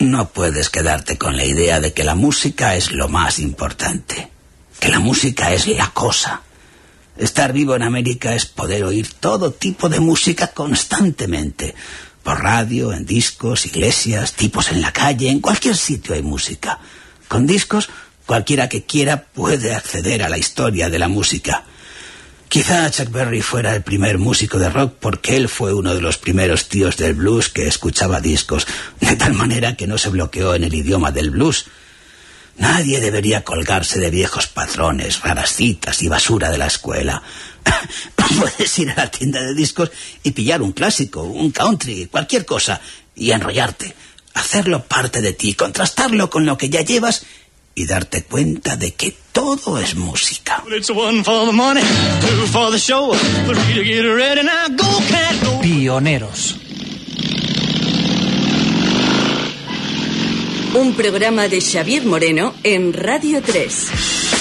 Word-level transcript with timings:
No 0.00 0.30
puedes 0.30 0.70
quedarte 0.70 1.18
con 1.18 1.36
la 1.36 1.44
idea 1.44 1.78
de 1.78 1.92
que 1.92 2.04
la 2.04 2.14
música 2.14 2.74
es 2.74 2.90
lo 2.90 3.10
más 3.10 3.38
importante, 3.38 4.30
que 4.80 4.88
la 4.88 4.98
música 4.98 5.52
es 5.52 5.66
la 5.66 5.90
cosa. 5.90 6.40
Estar 7.18 7.52
vivo 7.52 7.76
en 7.76 7.82
América 7.82 8.34
es 8.34 8.46
poder 8.46 8.84
oír 8.84 9.12
todo 9.12 9.52
tipo 9.52 9.90
de 9.90 10.00
música 10.00 10.46
constantemente, 10.52 11.74
por 12.22 12.42
radio, 12.42 12.94
en 12.94 13.04
discos, 13.04 13.66
iglesias, 13.66 14.32
tipos 14.32 14.72
en 14.72 14.80
la 14.80 14.90
calle, 14.90 15.28
en 15.28 15.40
cualquier 15.40 15.76
sitio 15.76 16.14
hay 16.14 16.22
música. 16.22 16.78
Con 17.28 17.46
discos, 17.46 17.90
cualquiera 18.24 18.70
que 18.70 18.84
quiera 18.84 19.24
puede 19.24 19.74
acceder 19.74 20.22
a 20.22 20.30
la 20.30 20.38
historia 20.38 20.88
de 20.88 20.98
la 20.98 21.08
música. 21.08 21.64
Quizá 22.50 22.90
Chuck 22.90 23.12
Berry 23.12 23.42
fuera 23.42 23.76
el 23.76 23.84
primer 23.84 24.18
músico 24.18 24.58
de 24.58 24.68
rock 24.68 24.94
porque 24.98 25.36
él 25.36 25.48
fue 25.48 25.72
uno 25.72 25.94
de 25.94 26.00
los 26.00 26.18
primeros 26.18 26.68
tíos 26.68 26.96
del 26.96 27.14
blues 27.14 27.48
que 27.48 27.68
escuchaba 27.68 28.20
discos, 28.20 28.66
de 28.98 29.14
tal 29.14 29.34
manera 29.34 29.76
que 29.76 29.86
no 29.86 29.96
se 29.98 30.08
bloqueó 30.08 30.56
en 30.56 30.64
el 30.64 30.74
idioma 30.74 31.12
del 31.12 31.30
blues. 31.30 31.66
Nadie 32.56 32.98
debería 32.98 33.44
colgarse 33.44 34.00
de 34.00 34.10
viejos 34.10 34.48
patrones, 34.48 35.20
raras 35.20 35.54
citas 35.54 36.02
y 36.02 36.08
basura 36.08 36.50
de 36.50 36.58
la 36.58 36.66
escuela. 36.66 37.22
Puedes 38.16 38.76
ir 38.80 38.90
a 38.90 38.96
la 38.96 39.10
tienda 39.12 39.40
de 39.40 39.54
discos 39.54 39.92
y 40.24 40.32
pillar 40.32 40.60
un 40.60 40.72
clásico, 40.72 41.22
un 41.22 41.52
country, 41.52 42.06
cualquier 42.06 42.44
cosa, 42.44 42.80
y 43.14 43.30
enrollarte. 43.30 43.94
Hacerlo 44.34 44.82
parte 44.86 45.20
de 45.20 45.34
ti, 45.34 45.54
contrastarlo 45.54 46.30
con 46.30 46.46
lo 46.46 46.58
que 46.58 46.68
ya 46.68 46.80
llevas 46.80 47.24
y 47.74 47.86
darte 47.86 48.22
cuenta 48.24 48.76
de 48.76 48.92
que 48.92 49.14
todo 49.32 49.78
es 49.78 49.94
música. 49.94 50.62
Pioneros. 55.62 56.56
Un 60.74 60.94
programa 60.94 61.48
de 61.48 61.60
Xavier 61.60 62.04
Moreno 62.04 62.54
en 62.62 62.92
Radio 62.92 63.42
3. 63.42 64.39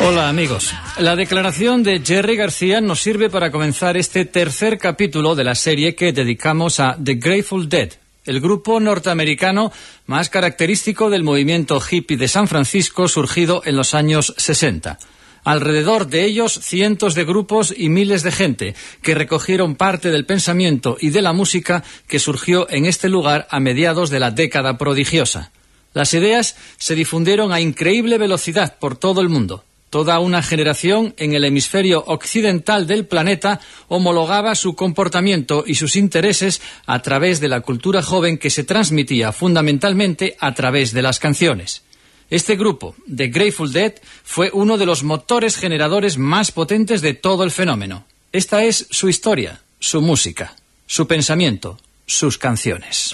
Hola 0.00 0.28
amigos. 0.28 0.72
La 0.98 1.16
declaración 1.16 1.82
de 1.82 2.00
Jerry 2.00 2.36
García 2.36 2.80
nos 2.80 3.00
sirve 3.00 3.30
para 3.30 3.50
comenzar 3.50 3.96
este 3.96 4.24
tercer 4.24 4.78
capítulo 4.78 5.34
de 5.34 5.42
la 5.42 5.56
serie 5.56 5.96
que 5.96 6.12
dedicamos 6.12 6.78
a 6.78 6.96
The 7.02 7.14
Grateful 7.14 7.68
Dead, 7.68 7.90
el 8.26 8.40
grupo 8.40 8.78
norteamericano 8.78 9.72
más 10.06 10.30
característico 10.30 11.10
del 11.10 11.24
movimiento 11.24 11.80
hippie 11.80 12.16
de 12.16 12.28
San 12.28 12.46
Francisco 12.46 13.08
surgido 13.08 13.62
en 13.64 13.76
los 13.76 13.94
años 13.94 14.34
60. 14.36 14.98
Alrededor 15.42 16.06
de 16.06 16.24
ellos 16.26 16.52
cientos 16.52 17.16
de 17.16 17.24
grupos 17.24 17.74
y 17.76 17.88
miles 17.88 18.22
de 18.22 18.30
gente 18.30 18.74
que 19.02 19.14
recogieron 19.16 19.74
parte 19.74 20.10
del 20.10 20.26
pensamiento 20.26 20.96
y 21.00 21.10
de 21.10 21.22
la 21.22 21.32
música 21.32 21.82
que 22.06 22.20
surgió 22.20 22.70
en 22.70 22.86
este 22.86 23.08
lugar 23.08 23.48
a 23.50 23.58
mediados 23.58 24.10
de 24.10 24.20
la 24.20 24.30
década 24.30 24.78
prodigiosa. 24.78 25.50
Las 25.92 26.14
ideas 26.14 26.56
se 26.78 26.94
difundieron 26.94 27.52
a 27.52 27.60
increíble 27.60 28.18
velocidad 28.18 28.78
por 28.78 28.96
todo 28.96 29.20
el 29.20 29.28
mundo. 29.28 29.64
Toda 29.90 30.20
una 30.20 30.40
generación 30.40 31.14
en 31.16 31.34
el 31.34 31.44
hemisferio 31.44 32.04
occidental 32.06 32.86
del 32.86 33.06
planeta 33.06 33.60
homologaba 33.88 34.54
su 34.54 34.76
comportamiento 34.76 35.64
y 35.66 35.74
sus 35.74 35.96
intereses 35.96 36.62
a 36.86 37.02
través 37.02 37.40
de 37.40 37.48
la 37.48 37.60
cultura 37.60 38.00
joven 38.00 38.38
que 38.38 38.50
se 38.50 38.62
transmitía 38.62 39.32
fundamentalmente 39.32 40.36
a 40.38 40.54
través 40.54 40.92
de 40.92 41.02
las 41.02 41.18
canciones. 41.18 41.82
Este 42.30 42.54
grupo, 42.54 42.94
The 43.12 43.26
Grateful 43.26 43.72
Dead, 43.72 43.94
fue 44.22 44.50
uno 44.52 44.78
de 44.78 44.86
los 44.86 45.02
motores 45.02 45.56
generadores 45.56 46.16
más 46.16 46.52
potentes 46.52 47.02
de 47.02 47.14
todo 47.14 47.42
el 47.42 47.50
fenómeno. 47.50 48.04
Esta 48.30 48.62
es 48.62 48.86
su 48.90 49.08
historia, 49.08 49.60
su 49.80 50.00
música, 50.00 50.54
su 50.86 51.08
pensamiento, 51.08 51.80
sus 52.06 52.38
canciones. 52.38 53.12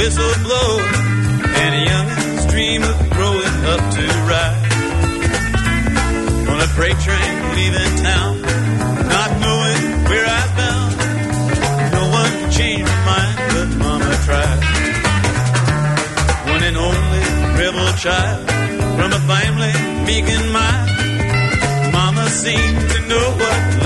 Whistle 0.00 0.34
blow 0.42 0.78
and 1.60 1.74
a 1.74 1.82
youngin's 1.92 2.46
dream 2.46 2.82
of 2.82 2.96
growing 3.10 3.56
up 3.72 3.82
to 3.96 4.04
ride 4.32 4.64
on 6.48 6.58
a 6.58 6.68
freight 6.76 6.98
train 7.06 7.32
leaving 7.58 7.94
town, 8.08 8.40
not 9.14 9.30
knowing 9.44 9.82
where 10.08 10.24
I 10.24 10.40
was 10.40 10.52
bound. 10.60 10.92
No 11.92 12.02
one 12.18 12.32
could 12.38 12.52
change 12.60 12.88
my 12.88 13.04
mind, 13.12 13.36
but 13.52 13.68
Mama 13.84 14.12
tried. 14.24 14.62
One 16.52 16.62
and 16.68 16.76
only 16.88 17.24
rebel 17.60 17.92
child 18.04 18.40
from 18.96 19.12
a 19.12 19.22
family 19.28 19.74
meek 20.08 20.26
and 20.36 20.46
mild. 20.50 21.92
Mama 21.92 22.24
seemed 22.30 22.88
to 22.92 22.98
know 23.06 23.26
what 23.42 23.79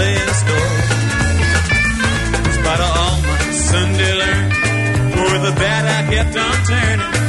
the 5.45 5.53
bad 5.61 5.85
I 5.85 6.11
kept 6.11 6.37
on 6.37 6.65
turning. 6.65 7.24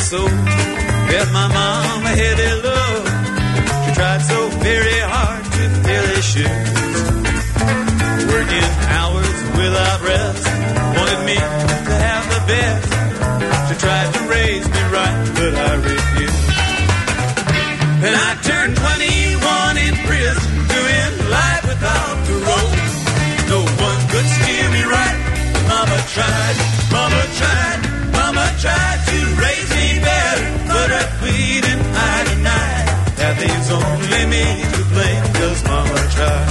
Soul. 0.00 0.30
Left 1.10 1.32
my 1.32 1.48
mom 1.48 2.06
a 2.06 2.14
heavy 2.22 2.52
load. 2.64 3.04
She 3.84 3.90
tried 3.98 4.22
so 4.22 4.38
very 4.62 5.00
hard 5.12 5.44
to 5.56 5.62
fill 5.84 6.06
his 6.14 6.24
shoes. 6.32 6.68
Working 8.32 8.70
hours 8.98 9.38
without 9.58 9.98
rest. 10.10 10.44
Wanted 10.96 11.22
me 11.30 11.38
to 11.88 11.94
have 12.06 12.24
the 12.34 12.42
best. 12.52 12.88
She 13.68 13.74
tried 13.84 14.10
to 14.14 14.20
raise 14.34 14.66
me 14.68 14.82
right, 14.96 15.18
but 15.36 15.52
I 15.68 15.70
refused. 15.90 16.48
And 18.06 18.14
I 18.14 18.30
turned 18.48 18.74
21 18.76 19.76
in 19.86 19.94
prison, 20.06 20.52
doing 20.76 21.12
life 21.36 21.64
without 21.66 22.16
parole. 22.28 22.74
No 23.52 23.60
one 23.86 24.00
could 24.12 24.28
steer 24.36 24.68
me 24.76 24.82
right. 24.96 25.18
Mama 25.66 25.98
tried, 26.14 26.56
mama 26.94 27.22
tried. 27.40 27.80
Mama 28.18 28.46
tried 28.62 29.00
to 29.10 29.17
only 33.70 34.26
me 34.26 34.44
to 34.74 34.84
blame, 34.92 35.24
cause 35.34 35.64
Mama 35.64 36.08
tried. 36.10 36.47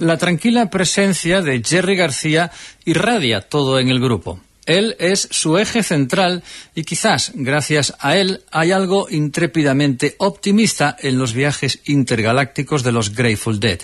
La 0.00 0.16
tranquila 0.16 0.68
presencia 0.68 1.40
de 1.40 1.62
Jerry 1.62 1.94
García 1.94 2.50
irradia 2.84 3.42
todo 3.42 3.78
en 3.78 3.88
el 3.88 4.00
grupo. 4.00 4.40
Él 4.66 4.96
es 4.98 5.28
su 5.30 5.58
eje 5.58 5.84
central 5.84 6.42
y 6.74 6.82
quizás 6.82 7.30
gracias 7.34 7.94
a 8.00 8.16
él 8.16 8.42
hay 8.50 8.72
algo 8.72 9.06
intrépidamente 9.08 10.16
optimista 10.18 10.96
en 10.98 11.18
los 11.18 11.34
viajes 11.34 11.80
intergalácticos 11.84 12.82
de 12.82 12.92
los 12.92 13.14
Grateful 13.14 13.60
Dead. 13.60 13.78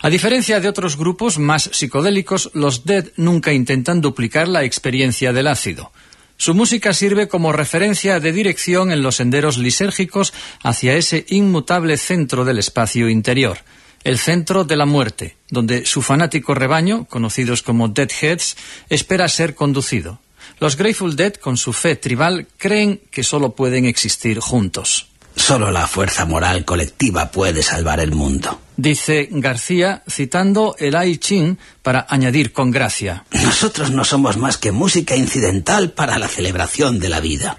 A 0.00 0.08
diferencia 0.08 0.58
de 0.60 0.68
otros 0.68 0.96
grupos 0.96 1.38
más 1.38 1.68
psicodélicos, 1.72 2.50
los 2.54 2.86
Dead 2.86 3.08
nunca 3.16 3.52
intentan 3.52 4.00
duplicar 4.00 4.48
la 4.48 4.64
experiencia 4.64 5.34
del 5.34 5.48
ácido. 5.48 5.92
Su 6.38 6.54
música 6.54 6.94
sirve 6.94 7.28
como 7.28 7.52
referencia 7.52 8.18
de 8.18 8.32
dirección 8.32 8.90
en 8.90 9.02
los 9.02 9.16
senderos 9.16 9.58
lisérgicos 9.58 10.32
hacia 10.62 10.94
ese 10.94 11.26
inmutable 11.28 11.98
centro 11.98 12.46
del 12.46 12.58
espacio 12.58 13.10
interior 13.10 13.58
el 14.04 14.18
centro 14.18 14.64
de 14.64 14.76
la 14.76 14.86
muerte, 14.86 15.36
donde 15.50 15.84
su 15.84 16.02
fanático 16.02 16.54
rebaño, 16.54 17.04
conocidos 17.06 17.62
como 17.62 17.88
Deadheads, 17.88 18.56
espera 18.88 19.28
ser 19.28 19.54
conducido. 19.54 20.20
Los 20.60 20.76
Grateful 20.76 21.16
Dead, 21.16 21.34
con 21.34 21.56
su 21.56 21.72
fe 21.72 21.96
tribal, 21.96 22.46
creen 22.56 23.00
que 23.10 23.22
solo 23.22 23.54
pueden 23.54 23.84
existir 23.84 24.38
juntos. 24.38 25.08
Solo 25.38 25.70
la 25.70 25.86
fuerza 25.86 26.26
moral 26.26 26.64
colectiva 26.64 27.30
puede 27.30 27.62
salvar 27.62 28.00
el 28.00 28.10
mundo. 28.12 28.60
Dice 28.76 29.28
García, 29.30 30.02
citando 30.08 30.74
el 30.78 30.94
I 30.94 31.16
Ching 31.16 31.56
para 31.82 32.06
añadir 32.08 32.52
con 32.52 32.70
gracia. 32.70 33.24
Nosotros 33.32 33.90
no 33.90 34.04
somos 34.04 34.36
más 34.36 34.58
que 34.58 34.72
música 34.72 35.16
incidental 35.16 35.92
para 35.92 36.18
la 36.18 36.28
celebración 36.28 36.98
de 36.98 37.08
la 37.08 37.20
vida. 37.20 37.56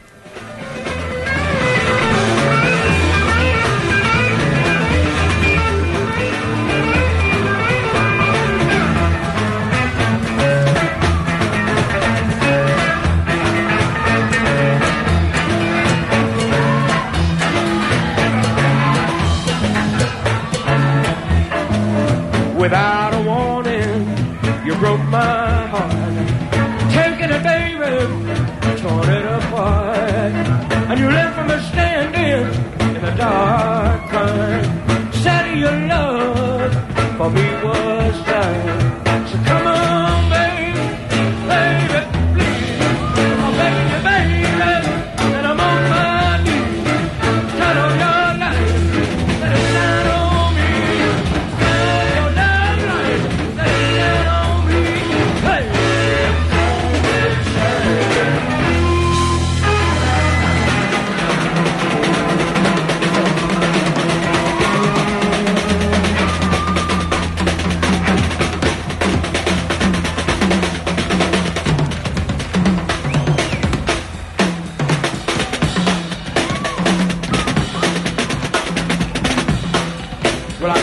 Without 22.59 22.98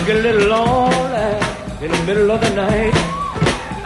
get 0.07 0.19
a 0.19 0.23
little 0.23 0.49
lonely 0.49 1.85
in 1.85 1.91
the 1.91 2.03
middle 2.07 2.31
of 2.31 2.41
the 2.41 2.51
night. 2.55 2.95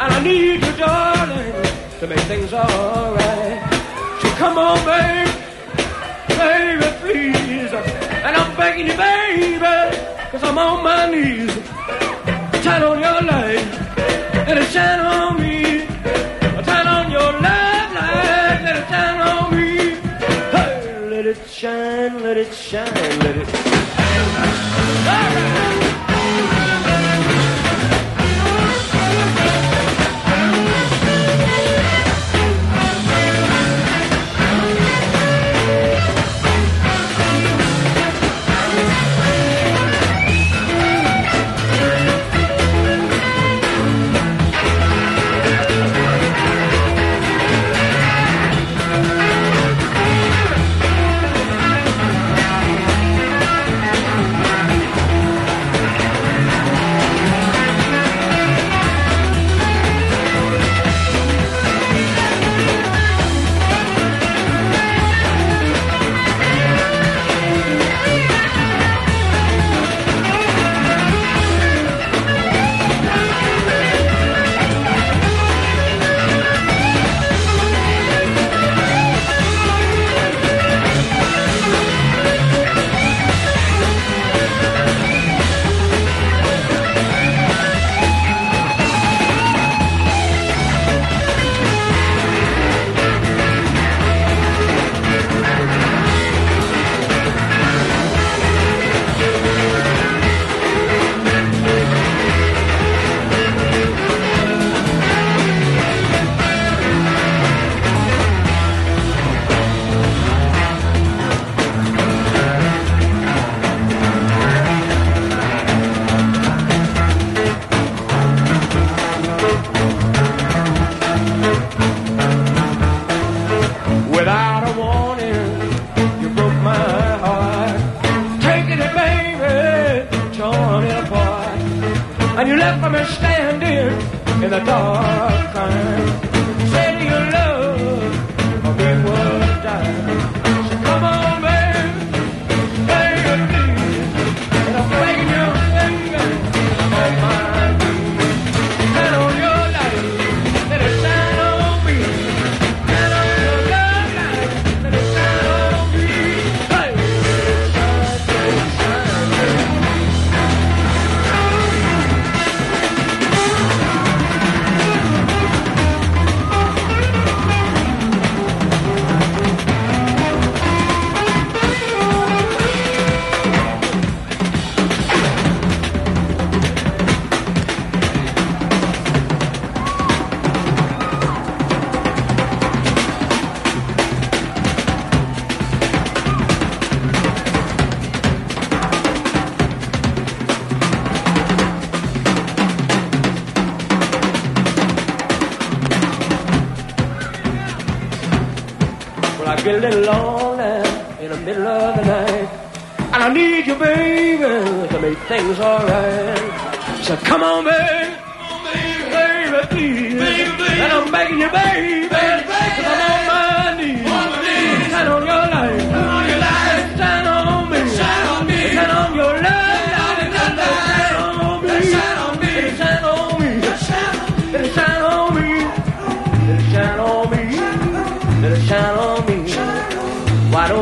And 0.00 0.12
I 0.12 0.22
need 0.22 0.61
you, 0.67 0.72
darling, 0.76 1.52
to 1.99 2.06
make 2.06 2.20
things 2.28 2.52
alright. 2.52 3.58
So 4.20 4.28
come 4.37 4.58
on, 4.58 4.76
babe, 4.84 5.32
baby, 6.37 6.88
please. 7.00 7.72
And 7.72 8.37
I'm 8.37 8.55
begging 8.55 8.88
you, 8.88 8.96
baby, 8.99 9.96
cause 10.31 10.43
I'm 10.43 10.58
on 10.58 10.84
my 10.84 11.08
knees. 11.08 11.55
Turn 12.64 12.82
on 12.82 13.00
your 13.00 13.23
light, 13.23 13.64
let 14.46 14.58
it 14.58 14.69
shine 14.75 15.00
on 15.00 15.40
me. 15.40 15.87
Turn 16.69 16.87
on 16.87 17.11
your 17.11 17.32
love 17.32 17.93
light, 17.96 18.61
let 18.66 18.76
it 18.76 18.88
shine 18.93 19.20
on 19.23 19.56
me. 19.56 19.94
Hey, 20.52 21.08
let 21.08 21.25
it 21.25 21.49
shine, 21.49 22.23
let 22.23 22.37
it 22.37 22.52
shine, 22.52 23.19
let 23.20 23.37
it 23.38 23.49
all 25.08 25.34
right. 25.34 25.80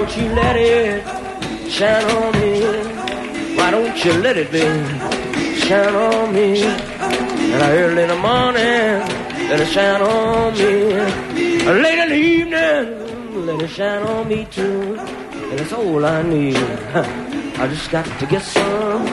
Don't 0.09 0.23
you 0.23 0.35
let 0.35 0.57
it 0.57 1.71
shine 1.71 2.05
on 2.05 2.33
me? 2.41 3.57
Why 3.57 3.71
don't 3.71 4.05
you 4.05 4.13
let 4.23 4.39
it 4.39 4.51
be 4.51 4.61
shine 5.61 5.95
on 5.95 6.33
me? 6.33 6.63
And 6.63 7.63
I 7.63 7.77
early 7.77 8.03
in 8.05 8.09
the 8.09 8.17
morning, 8.17 9.05
let 9.51 9.61
it 9.61 9.69
shine 9.69 10.01
on 10.01 10.55
me. 10.55 10.95
Late 11.83 11.99
in 11.99 12.09
the 12.09 12.15
evening, 12.15 13.47
let 13.47 13.61
it 13.61 13.69
shine 13.69 14.03
on 14.03 14.29
me 14.29 14.47
too. 14.47 14.97
And 14.97 15.59
that's 15.59 15.73
all 15.75 16.03
I 16.05 16.23
need. 16.23 16.57
I 16.57 17.69
just 17.69 17.91
got 17.91 18.07
to 18.21 18.27
get 18.27 18.43
some. 18.43 19.05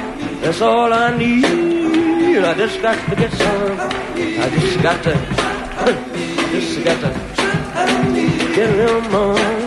That's 0.42 0.62
all 0.62 0.94
I 0.94 1.18
need. 1.18 1.44
I 1.46 2.54
just 2.54 2.82
got 2.82 2.98
to 3.10 3.16
get 3.18 3.32
some. 3.34 3.80
I 3.80 4.50
just 4.50 4.82
got 4.82 5.04
to. 5.04 5.56
Just 6.56 6.86
got 6.86 7.02
to 7.02 8.56
get 8.56 8.70
a 8.70 8.76
little 8.78 9.02
more. 9.12 9.65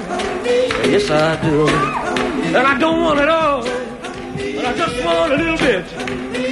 Yes, 0.90 1.10
I 1.10 1.36
do. 1.42 1.68
And 2.56 2.66
I 2.66 2.78
don't 2.78 3.00
want 3.02 3.20
it 3.20 3.28
all. 3.28 3.62
But 3.62 4.64
I 4.64 4.72
just 4.74 5.04
want 5.04 5.32
a 5.32 5.36
little 5.36 5.58
bit. 5.58 5.84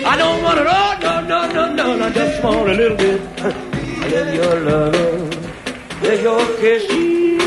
I 0.05 0.16
don't 0.16 0.43
want 0.43 0.59
it 0.59 0.66
all. 0.66 0.99
No, 1.00 1.21
no, 1.23 1.73
no, 1.73 1.97
no. 1.97 2.05
I 2.05 2.11
just 2.11 2.43
want 2.45 2.69
a 2.69 2.75
little 2.75 2.97
bit. 2.99 3.21
Let 4.12 4.35
your 4.35 4.61
love, 4.61 6.02
let 6.02 6.23
your 6.23 6.40
kissing, 6.59 7.38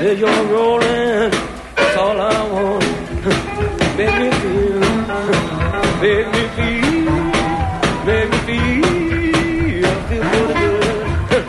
let 0.00 0.16
your 0.18 0.44
rolling. 0.52 1.30
That's 1.76 1.96
all 1.96 2.20
I 2.20 2.48
want. 2.52 2.84
Make 3.98 4.14
me 4.22 4.30
feel, 4.40 4.80
make 6.00 6.28
me 6.34 6.44
feel, 6.56 7.12
make 8.06 8.30
me 8.30 8.38
feel, 8.46 9.90
feel 10.08 10.48
good. 11.28 11.44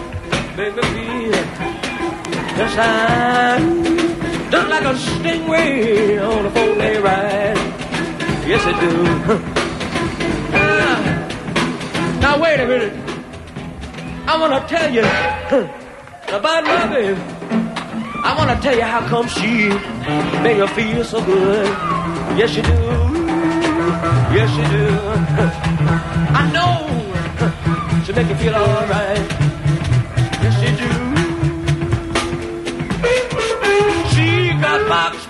Make 0.58 0.76
me 0.76 0.84
feel, 0.94 1.42
just 2.58 2.76
like, 2.78 3.91
just 4.52 4.70
like 4.70 4.84
a 4.84 4.94
stingray 4.94 6.22
on 6.22 6.46
a 6.46 6.52
four-day 6.52 7.00
ride. 7.00 7.58
Yes, 8.46 8.62
it 8.68 8.78
do. 8.82 8.92
Ah, 10.54 12.20
now 12.22 12.42
wait 12.42 12.60
a 12.60 12.68
minute. 12.68 12.94
I 14.28 14.38
want 14.38 14.52
to 14.54 14.68
tell 14.68 14.94
you 14.94 15.02
about 16.36 16.64
my 16.66 16.88
baby. 16.88 17.22
I 18.24 18.36
want 18.38 18.50
to 18.52 18.58
tell 18.62 18.76
you 18.76 18.84
how 18.84 19.02
come 19.08 19.28
she 19.30 19.70
make 20.44 20.58
her 20.58 20.68
feel 20.68 21.04
so 21.06 21.24
good. 21.24 21.68
Yes, 22.38 22.56
you 22.56 22.64
do. 22.64 22.78
Yes, 24.36 24.52
you 24.58 24.66
do. 24.78 24.86
I 26.40 26.44
know 26.52 28.04
she 28.04 28.12
make 28.12 28.28
you 28.28 28.36
feel 28.36 28.56
all 28.56 28.88
right. 28.88 29.41
Bob. 34.92 35.21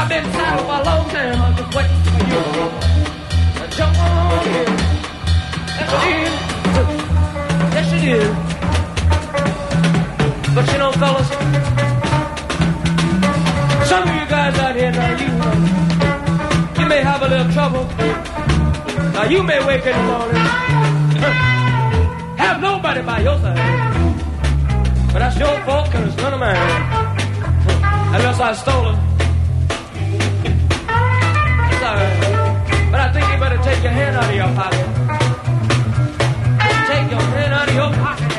I've 0.00 0.08
been 0.08 0.24
saddled 0.32 0.66
for 0.66 0.80
a 0.80 0.82
long 0.82 1.04
time. 1.10 1.42
I'm 1.42 1.54
just 1.54 1.76
waiting 1.76 2.00
for 2.04 2.24
you. 2.24 2.40
to 3.60 3.64
Jump 3.76 3.98
on 4.00 4.48
in. 4.48 4.68
Yes, 5.76 5.92
it 5.92 6.04
is. 6.24 6.34
Yes, 7.76 7.88
it 7.92 8.04
is. 8.16 8.32
But 10.54 10.64
you 10.72 10.78
know, 10.78 10.92
fellas, 10.92 11.28
some 13.90 14.02
of 14.08 14.14
you 14.14 14.24
guys 14.26 14.58
out 14.58 14.74
here 14.74 14.90
now, 14.90 15.10
you, 15.20 15.28
uh, 15.36 15.56
you 16.80 16.86
may 16.88 17.02
have 17.02 17.20
a 17.20 17.28
little 17.28 17.52
trouble. 17.52 17.84
Now, 19.12 19.24
you 19.24 19.42
may 19.42 19.62
wake 19.66 19.84
in 19.84 19.92
the 19.92 20.02
morning, 20.02 20.36
have 22.38 22.58
nobody 22.62 23.02
by 23.02 23.20
your 23.20 23.38
side. 23.38 23.58
But 25.12 25.18
that's 25.18 25.38
your 25.38 25.60
fault, 25.66 25.90
cause 25.92 26.08
it's 26.08 26.16
none 26.16 26.32
of 26.32 26.40
mine. 26.40 26.56
Unless 28.14 28.40
I 28.40 28.54
stole 28.54 28.88
it. 28.94 29.09
Your 33.90 33.98
hand 33.98 34.16
out 34.16 34.30
of 34.30 34.36
your 34.36 34.54
pocket. 34.54 34.86
Take 36.86 37.10
your 37.10 37.20
hand 37.20 37.52
out 37.52 37.68
of 37.68 37.74
your 37.74 37.92
pocket 38.04 38.29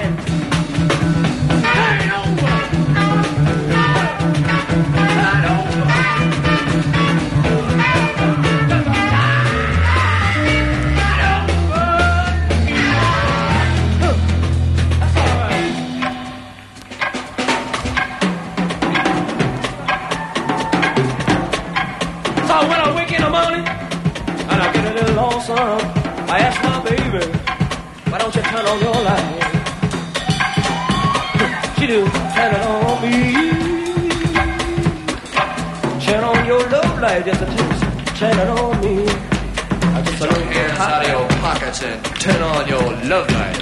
love 37.21 37.27
light, 37.27 37.39
just 37.39 37.41
a 37.41 37.45
taste, 37.45 37.83
turn 38.17 38.39
it 38.39 38.47
on 38.47 38.81
me. 38.81 39.05
I 39.07 40.01
just 40.01 40.21
a 40.21 40.23
little 40.23 40.43
bit 40.43 40.55
Hands 40.55 40.79
out 40.79 41.03
of 41.03 41.09
your 41.09 41.27
pockets 41.39 41.83
and 41.83 42.05
turn 42.19 42.41
on 42.41 42.67
your 42.67 42.81
love 43.09 43.29
light. 43.31 43.61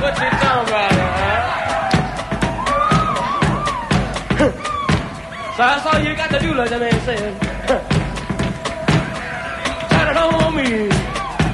What 0.00 0.14
you 0.18 0.30
talking 0.30 0.68
about, 0.68 0.92
huh? 0.92 1.36
so 5.52 5.58
that's 5.58 5.86
all 5.86 6.00
you 6.00 6.16
got 6.16 6.30
to 6.30 6.38
do, 6.38 6.54
like 6.54 6.70
the 6.70 6.78
man 6.78 7.00
said. 7.04 7.40
Turn 9.90 10.08
it 10.08 10.16
on 10.16 10.54
me. 10.56 10.88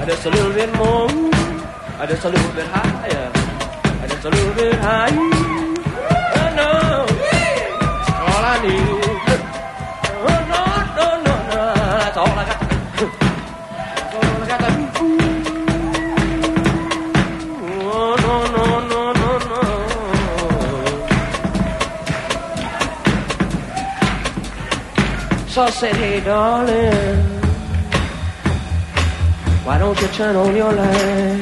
Just 0.07 0.27
a 0.27 0.31
little 0.31 0.53
bit 0.53 0.73
more. 0.77 1.09
Just 2.07 2.25
a 2.25 2.29
little 2.29 2.53
bit 2.53 2.67
higher. 2.69 3.33
Just 4.09 4.25
a 4.25 4.31
little 4.31 4.55
bit 4.55 4.75
higher. 4.77 5.46
So 25.57 25.63
I 25.63 25.71
said, 25.71 25.97
hey, 25.97 26.21
darling, 26.21 27.17
why 29.65 29.79
don't 29.79 29.99
you 29.99 30.09
turn 30.09 30.37
on 30.37 30.55
your 30.55 30.71
light? 30.71 31.41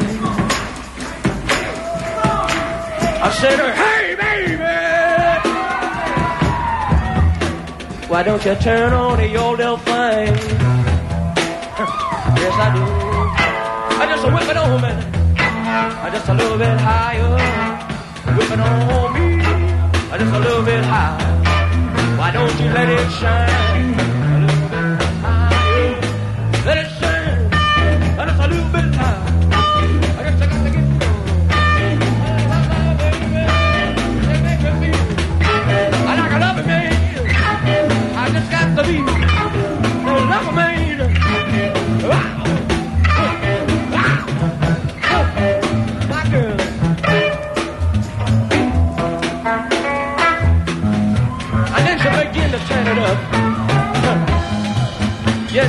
I 3.26 3.30
said, 3.40 3.58
hey, 3.74 4.14
baby, 4.14 4.54
why 8.06 8.22
don't 8.22 8.44
you 8.44 8.54
turn 8.54 8.92
on 8.92 9.18
your 9.28 9.56
little 9.56 9.78
thing? 9.78 10.28
yes, 12.38 12.54
I 12.54 12.70
do. 12.72 12.84
I 13.98 14.06
just 14.10 14.24
whip 14.32 14.48
it 14.48 14.56
on 14.56 14.80
me. 14.80 14.92
I 15.36 16.10
just 16.12 16.28
a 16.28 16.34
little 16.34 16.56
bit 16.56 16.78
higher. 16.78 17.36
Whip 18.36 18.48
it 18.48 18.60
on 18.60 19.12
me. 19.12 19.42
I 20.12 20.18
just 20.18 20.32
a 20.32 20.38
little 20.38 20.62
bit 20.62 20.84
higher. 20.84 21.33
Don't 22.34 22.50
you 22.58 22.68
let 22.72 22.88
it 22.88 23.10
shine? 23.12 24.13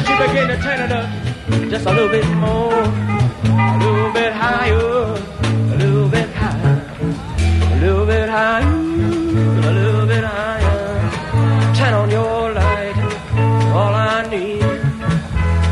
She 0.06 0.14
began 0.14 0.48
to 0.50 0.58
turn 0.58 0.80
it 0.86 0.92
up 0.92 1.10
just 1.70 1.86
a 1.86 1.92
little 1.92 2.10
bit 2.10 2.28
more, 2.38 2.74
a 2.74 3.78
little 3.84 4.12
bit 4.14 4.34
higher, 4.34 5.18
a 5.74 5.78
little 5.82 6.08
bit 6.10 6.30
higher, 6.30 6.78
a 7.74 7.78
little 7.82 8.06
bit 8.06 8.30
higher, 8.30 8.76
a 9.70 9.72
little 9.80 10.06
bit 10.06 10.24
higher. 10.24 11.76
Turn 11.76 11.94
on 11.94 12.10
your 12.10 12.54
light, 12.54 12.98
all 13.74 13.94
I 13.94 14.28
need. 14.30 14.62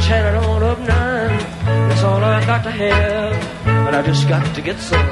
Turn 0.07 0.23
it 0.29 0.35
on 0.45 0.63
up 0.63 0.79
now, 0.79 1.87
that's 1.87 2.03
all 2.03 2.23
I 2.23 2.45
got 2.45 2.63
to 2.63 2.71
have. 2.71 3.33
And 3.87 3.95
I 3.95 4.01
just 4.01 4.27
got 4.27 4.55
to 4.55 4.61
get 4.61 4.79
some, 4.79 5.07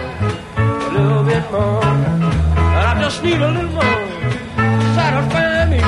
a 0.57 0.89
little 0.97 1.23
bit 1.23 1.43
more. 1.51 1.83
And 1.83 2.85
I 2.91 3.01
just 3.01 3.23
need 3.23 3.39
a 3.39 3.51
little 3.51 3.71
more. 3.71 4.01
Satisfy 4.97 5.69
me. 5.69 5.79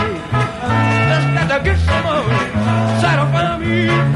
Just 1.11 1.27
got 1.35 1.57
to 1.57 1.63
get 1.63 1.79
some 1.79 2.03
more. 2.03 2.52
Satisfy 3.01 3.57
me. 3.59 3.83
Gotta 3.87 4.12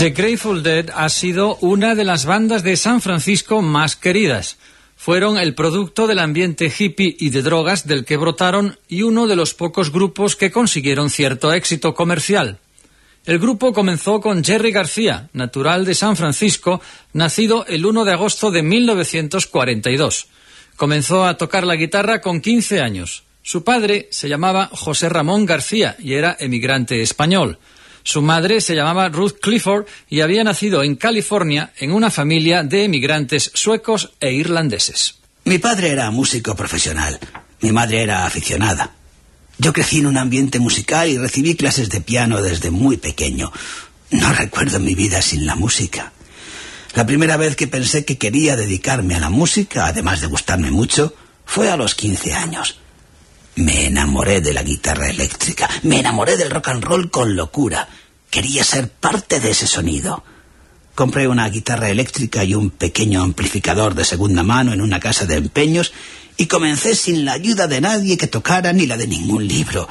The 0.00 0.10
Grateful 0.10 0.62
Dead 0.62 0.90
ha 0.94 1.10
sido 1.10 1.56
una 1.56 1.94
de 1.94 2.04
las 2.04 2.24
bandas 2.24 2.62
de 2.62 2.76
San 2.76 3.02
Francisco 3.02 3.60
más 3.60 3.96
queridas. 3.96 4.56
Fueron 5.02 5.38
el 5.38 5.54
producto 5.54 6.06
del 6.06 6.18
ambiente 6.18 6.70
hippie 6.78 7.16
y 7.18 7.30
de 7.30 7.40
drogas 7.40 7.86
del 7.86 8.04
que 8.04 8.18
brotaron 8.18 8.76
y 8.86 9.00
uno 9.00 9.26
de 9.26 9.34
los 9.34 9.54
pocos 9.54 9.90
grupos 9.90 10.36
que 10.36 10.50
consiguieron 10.50 11.08
cierto 11.08 11.54
éxito 11.54 11.94
comercial. 11.94 12.58
El 13.24 13.38
grupo 13.38 13.72
comenzó 13.72 14.20
con 14.20 14.44
Jerry 14.44 14.72
García, 14.72 15.30
natural 15.32 15.86
de 15.86 15.94
San 15.94 16.16
Francisco, 16.16 16.82
nacido 17.14 17.64
el 17.64 17.86
1 17.86 18.04
de 18.04 18.12
agosto 18.12 18.50
de 18.50 18.62
1942. 18.62 20.26
Comenzó 20.76 21.24
a 21.24 21.38
tocar 21.38 21.64
la 21.64 21.76
guitarra 21.76 22.20
con 22.20 22.42
15 22.42 22.82
años. 22.82 23.22
Su 23.42 23.64
padre 23.64 24.06
se 24.10 24.28
llamaba 24.28 24.68
José 24.70 25.08
Ramón 25.08 25.46
García 25.46 25.96
y 25.98 26.12
era 26.12 26.36
emigrante 26.38 27.00
español. 27.00 27.58
Su 28.02 28.22
madre 28.22 28.60
se 28.60 28.74
llamaba 28.74 29.08
Ruth 29.08 29.38
Clifford 29.40 29.86
y 30.08 30.20
había 30.20 30.44
nacido 30.44 30.82
en 30.82 30.96
California 30.96 31.72
en 31.78 31.92
una 31.92 32.10
familia 32.10 32.62
de 32.62 32.84
emigrantes 32.84 33.50
suecos 33.54 34.12
e 34.20 34.32
irlandeses. 34.32 35.16
Mi 35.44 35.58
padre 35.58 35.90
era 35.90 36.10
músico 36.10 36.54
profesional. 36.54 37.18
Mi 37.60 37.72
madre 37.72 38.02
era 38.02 38.26
aficionada. 38.26 38.92
Yo 39.58 39.72
crecí 39.72 39.98
en 39.98 40.06
un 40.06 40.16
ambiente 40.16 40.58
musical 40.58 41.08
y 41.08 41.18
recibí 41.18 41.54
clases 41.54 41.90
de 41.90 42.00
piano 42.00 42.40
desde 42.40 42.70
muy 42.70 42.96
pequeño. 42.96 43.52
No 44.10 44.32
recuerdo 44.32 44.80
mi 44.80 44.94
vida 44.94 45.20
sin 45.20 45.46
la 45.46 45.54
música. 45.54 46.12
La 46.94 47.06
primera 47.06 47.36
vez 47.36 47.56
que 47.56 47.68
pensé 47.68 48.04
que 48.04 48.18
quería 48.18 48.56
dedicarme 48.56 49.14
a 49.14 49.20
la 49.20 49.30
música, 49.30 49.86
además 49.86 50.20
de 50.20 50.26
gustarme 50.26 50.70
mucho, 50.70 51.14
fue 51.44 51.70
a 51.70 51.76
los 51.76 51.94
15 51.94 52.32
años. 52.32 52.80
Me 53.60 53.84
enamoré 53.84 54.40
de 54.40 54.54
la 54.54 54.62
guitarra 54.62 55.10
eléctrica, 55.10 55.68
me 55.82 56.00
enamoré 56.00 56.38
del 56.38 56.48
rock 56.48 56.68
and 56.68 56.82
roll 56.82 57.10
con 57.10 57.36
locura. 57.36 57.86
Quería 58.30 58.64
ser 58.64 58.88
parte 58.88 59.38
de 59.38 59.50
ese 59.50 59.66
sonido. 59.66 60.24
Compré 60.94 61.28
una 61.28 61.46
guitarra 61.50 61.90
eléctrica 61.90 62.42
y 62.42 62.54
un 62.54 62.70
pequeño 62.70 63.22
amplificador 63.22 63.94
de 63.94 64.06
segunda 64.06 64.42
mano 64.42 64.72
en 64.72 64.80
una 64.80 64.98
casa 64.98 65.26
de 65.26 65.34
empeños 65.34 65.92
y 66.38 66.46
comencé 66.46 66.94
sin 66.94 67.26
la 67.26 67.34
ayuda 67.34 67.66
de 67.66 67.82
nadie 67.82 68.16
que 68.16 68.28
tocara 68.28 68.72
ni 68.72 68.86
la 68.86 68.96
de 68.96 69.06
ningún 69.06 69.46
libro. 69.46 69.86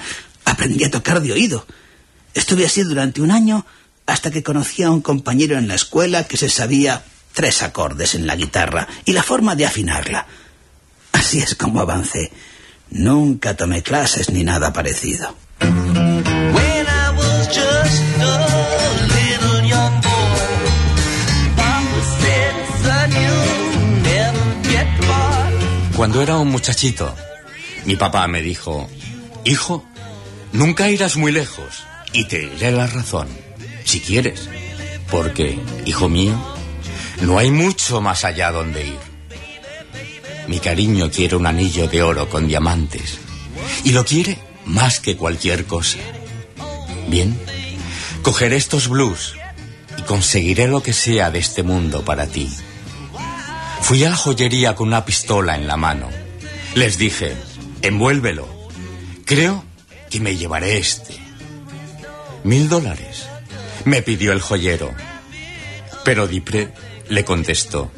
Aprendí 0.46 0.84
a 0.86 0.90
tocar 0.90 1.22
de 1.22 1.32
oído. 1.32 1.68
Estuve 2.34 2.66
así 2.66 2.82
durante 2.82 3.22
un 3.22 3.30
año 3.30 3.68
hasta 4.08 4.32
que 4.32 4.42
conocí 4.42 4.82
a 4.82 4.90
un 4.90 5.02
compañero 5.02 5.60
en 5.60 5.68
la 5.68 5.76
escuela 5.76 6.24
que 6.24 6.38
se 6.38 6.50
sabía 6.50 7.06
tres 7.34 7.62
acordes 7.62 8.16
en 8.16 8.26
la 8.26 8.36
guitarra 8.36 8.88
y 9.06 9.14
la 9.14 9.22
forma 9.22 9.56
de 9.56 9.68
afinarla. 9.68 10.26
Así 11.12 11.38
es 11.38 11.54
como 11.54 11.82
avancé. 11.82 12.32
Nunca 12.92 13.56
tomé 13.56 13.84
clases 13.84 14.30
ni 14.30 14.44
nada 14.44 14.74
parecido. 14.74 15.36
Cuando 25.96 26.22
era 26.22 26.38
un 26.38 26.50
muchachito, 26.50 27.14
mi 27.84 27.98
papá 27.98 28.26
me 28.28 28.42
dijo, 28.42 28.90
hijo, 29.44 29.84
nunca 30.54 30.90
irás 30.90 31.18
muy 31.18 31.34
lejos 31.34 31.84
y 32.14 32.24
te 32.24 32.40
diré 32.40 32.72
la 32.72 32.88
razón, 32.88 33.28
si 33.84 34.00
quieres, 34.00 34.48
porque, 35.12 35.60
hijo 35.86 36.08
mío, 36.08 36.42
no 37.22 37.38
hay 37.38 37.52
mucho 37.52 38.00
más 38.00 38.24
allá 38.24 38.50
donde 38.50 38.88
ir. 38.88 39.09
Mi 40.50 40.60
cariño 40.60 41.12
quiere 41.12 41.36
un 41.36 41.46
anillo 41.46 41.88
de 41.88 42.02
oro 42.02 42.28
con 42.28 42.48
diamantes 42.48 43.20
y 43.84 43.92
lo 43.92 44.04
quiere 44.04 44.40
más 44.66 45.00
que 45.00 45.16
cualquier 45.16 45.66
cosa. 45.66 46.00
Bien, 47.08 47.40
cogeré 48.24 48.56
estos 48.56 48.88
blues 48.88 49.36
y 49.96 50.02
conseguiré 50.02 50.68
lo 50.68 50.82
que 50.82 50.92
sea 50.92 51.30
de 51.30 51.38
este 51.38 51.62
mundo 51.62 52.04
para 52.04 52.26
ti. 52.26 52.50
Fui 53.84 54.04
a 54.04 54.10
la 54.10 54.16
joyería 54.16 54.74
con 54.74 54.88
una 54.88 55.06
pistola 55.06 55.56
en 55.56 55.68
la 55.68 55.78
mano. 55.78 56.10
Les 56.74 56.98
dije, 56.98 57.38
envuélvelo. 57.84 58.48
Creo 59.26 59.64
que 60.10 60.20
me 60.20 60.36
llevaré 60.36 60.80
este. 60.80 61.16
Mil 62.44 62.70
dólares, 62.70 63.28
me 63.86 64.02
pidió 64.02 64.32
el 64.32 64.42
joyero. 64.42 64.96
Pero 66.04 66.28
Dipré 66.28 66.74
le 67.08 67.24
contestó, 67.24 67.92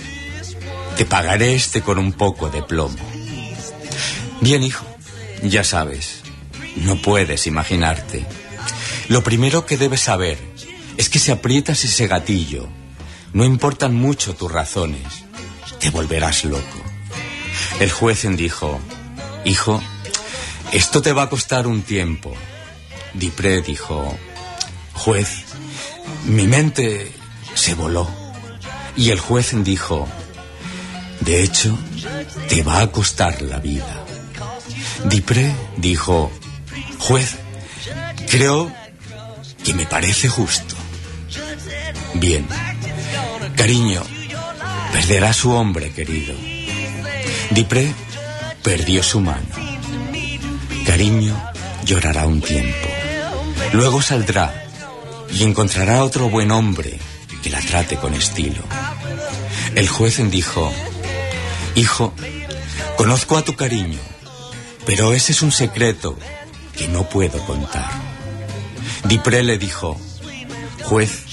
te 1.02 1.08
pagaré 1.08 1.56
este 1.56 1.82
con 1.82 1.98
un 1.98 2.14
poco 2.14 2.52
de 2.52 2.62
plomo. 2.62 3.00
Bien, 4.40 4.62
hijo, 4.62 4.86
ya 5.42 5.64
sabes, 5.64 6.22
no 6.76 6.96
puedes 7.02 7.48
imaginarte. 7.48 8.24
Lo 9.08 9.24
primero 9.24 9.66
que 9.66 9.80
debes 9.80 10.02
saber 10.02 10.38
es 10.98 11.10
que 11.10 11.18
si 11.18 11.32
aprietas 11.32 11.84
ese 11.86 12.06
gatillo, 12.06 12.70
no 13.34 13.46
importan 13.46 13.96
mucho 13.96 14.36
tus 14.36 14.52
razones, 14.52 15.02
te 15.80 15.90
volverás 15.90 16.46
loco. 16.46 16.84
El 17.80 17.90
juez 17.90 18.28
dijo, 18.38 18.80
hijo, 19.44 19.82
esto 20.72 21.02
te 21.02 21.14
va 21.14 21.24
a 21.24 21.30
costar 21.30 21.66
un 21.66 21.82
tiempo. 21.82 22.32
Dipré 23.16 23.64
dijo, 23.64 24.16
juez, 24.94 25.46
mi 26.26 26.46
mente 26.46 27.12
se 27.56 27.74
voló. 27.74 28.08
Y 28.96 29.10
el 29.10 29.20
juez 29.20 29.52
dijo, 29.64 30.08
de 31.22 31.44
hecho, 31.44 31.78
te 32.50 32.64
va 32.64 32.82
a 32.82 32.92
costar 32.92 33.42
la 33.42 33.60
vida. 33.60 34.06
Dipré 35.06 35.54
dijo, 35.78 36.32
juez, 37.00 37.38
creo 38.30 38.72
que 39.64 39.74
me 39.74 39.86
parece 39.86 40.30
justo. 40.30 40.76
Bien, 42.16 42.46
cariño, 43.56 44.04
perderá 44.92 45.34
su 45.34 45.52
hombre 45.52 45.92
querido. 45.92 46.36
Dipré 47.52 47.94
perdió 48.64 49.04
su 49.04 49.20
mano. 49.20 49.56
Cariño 50.86 51.36
llorará 51.86 52.26
un 52.26 52.42
tiempo. 52.42 52.88
Luego 53.74 54.02
saldrá 54.02 54.66
y 55.32 55.44
encontrará 55.44 56.04
otro 56.04 56.30
buen 56.30 56.52
hombre 56.52 57.00
que 57.42 57.50
la 57.50 57.60
trate 57.60 57.96
con 57.98 58.14
estilo. 58.14 58.62
El 59.76 59.88
juez 59.88 60.20
dijo, 60.30 60.72
Hijo, 61.76 62.14
conozco 62.98 63.38
a 63.38 63.44
tu 63.44 63.56
cariño, 63.56 64.00
pero 64.86 65.14
ese 65.14 65.32
es 65.32 65.42
un 65.42 65.52
secreto 65.52 66.18
que 66.78 66.88
no 66.88 67.08
puedo 67.08 67.40
contar. 67.46 67.90
Dipré 69.06 69.44
le 69.44 69.58
dijo, 69.58 70.00
juez, 70.84 71.26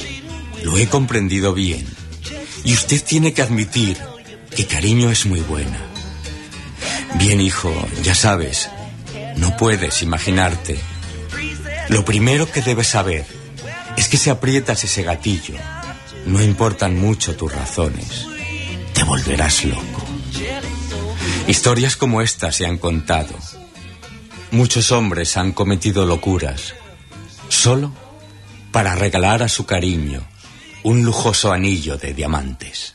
lo 0.63 0.77
he 0.79 0.89
comprendido 0.89 1.55
bien, 1.55 1.87
y 2.65 2.73
usted 2.75 3.03
tiene 3.03 3.33
que 3.33 3.43
admitir 3.43 3.99
que 4.55 4.67
cariño 4.67 5.11
es 5.11 5.27
muy 5.27 5.41
buena. 5.41 5.79
Bien, 7.15 7.41
hijo, 7.41 7.73
ya 8.03 8.15
sabes, 8.15 8.69
no 9.37 9.57
puedes 9.57 10.03
imaginarte. 10.03 10.79
Lo 11.89 12.05
primero 12.05 12.51
que 12.51 12.63
debes 12.63 12.89
saber 12.89 13.27
es 13.97 14.09
que 14.09 14.17
si 14.17 14.31
aprietas 14.31 14.85
ese 14.85 15.03
gatillo, 15.03 15.55
no 16.27 16.43
importan 16.43 16.97
mucho 16.97 17.37
tus 17.37 17.53
razones. 17.53 18.27
Te 18.95 19.05
volverás 19.05 19.65
loco. 19.65 19.98
Historias 21.49 21.97
como 21.97 22.21
esta 22.21 22.53
se 22.53 22.67
han 22.67 22.77
contado. 22.77 23.35
Muchos 24.51 24.93
hombres 24.93 25.37
han 25.39 25.53
cometido 25.53 26.05
locuras 26.05 26.75
solo 27.49 27.91
para 28.71 28.95
regalar 28.95 29.43
a 29.43 29.49
su 29.49 29.65
cariño 29.65 30.29
un 30.83 31.05
lujoso 31.05 31.51
anillo 31.51 31.97
de 31.97 32.13
diamantes. 32.13 32.95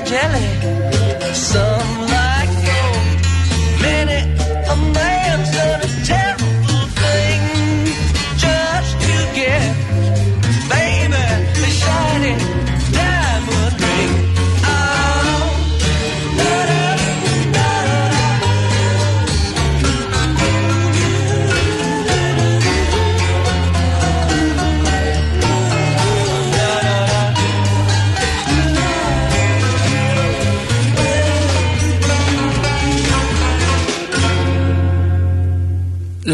jelly. 0.00 1.34
So 1.34 1.71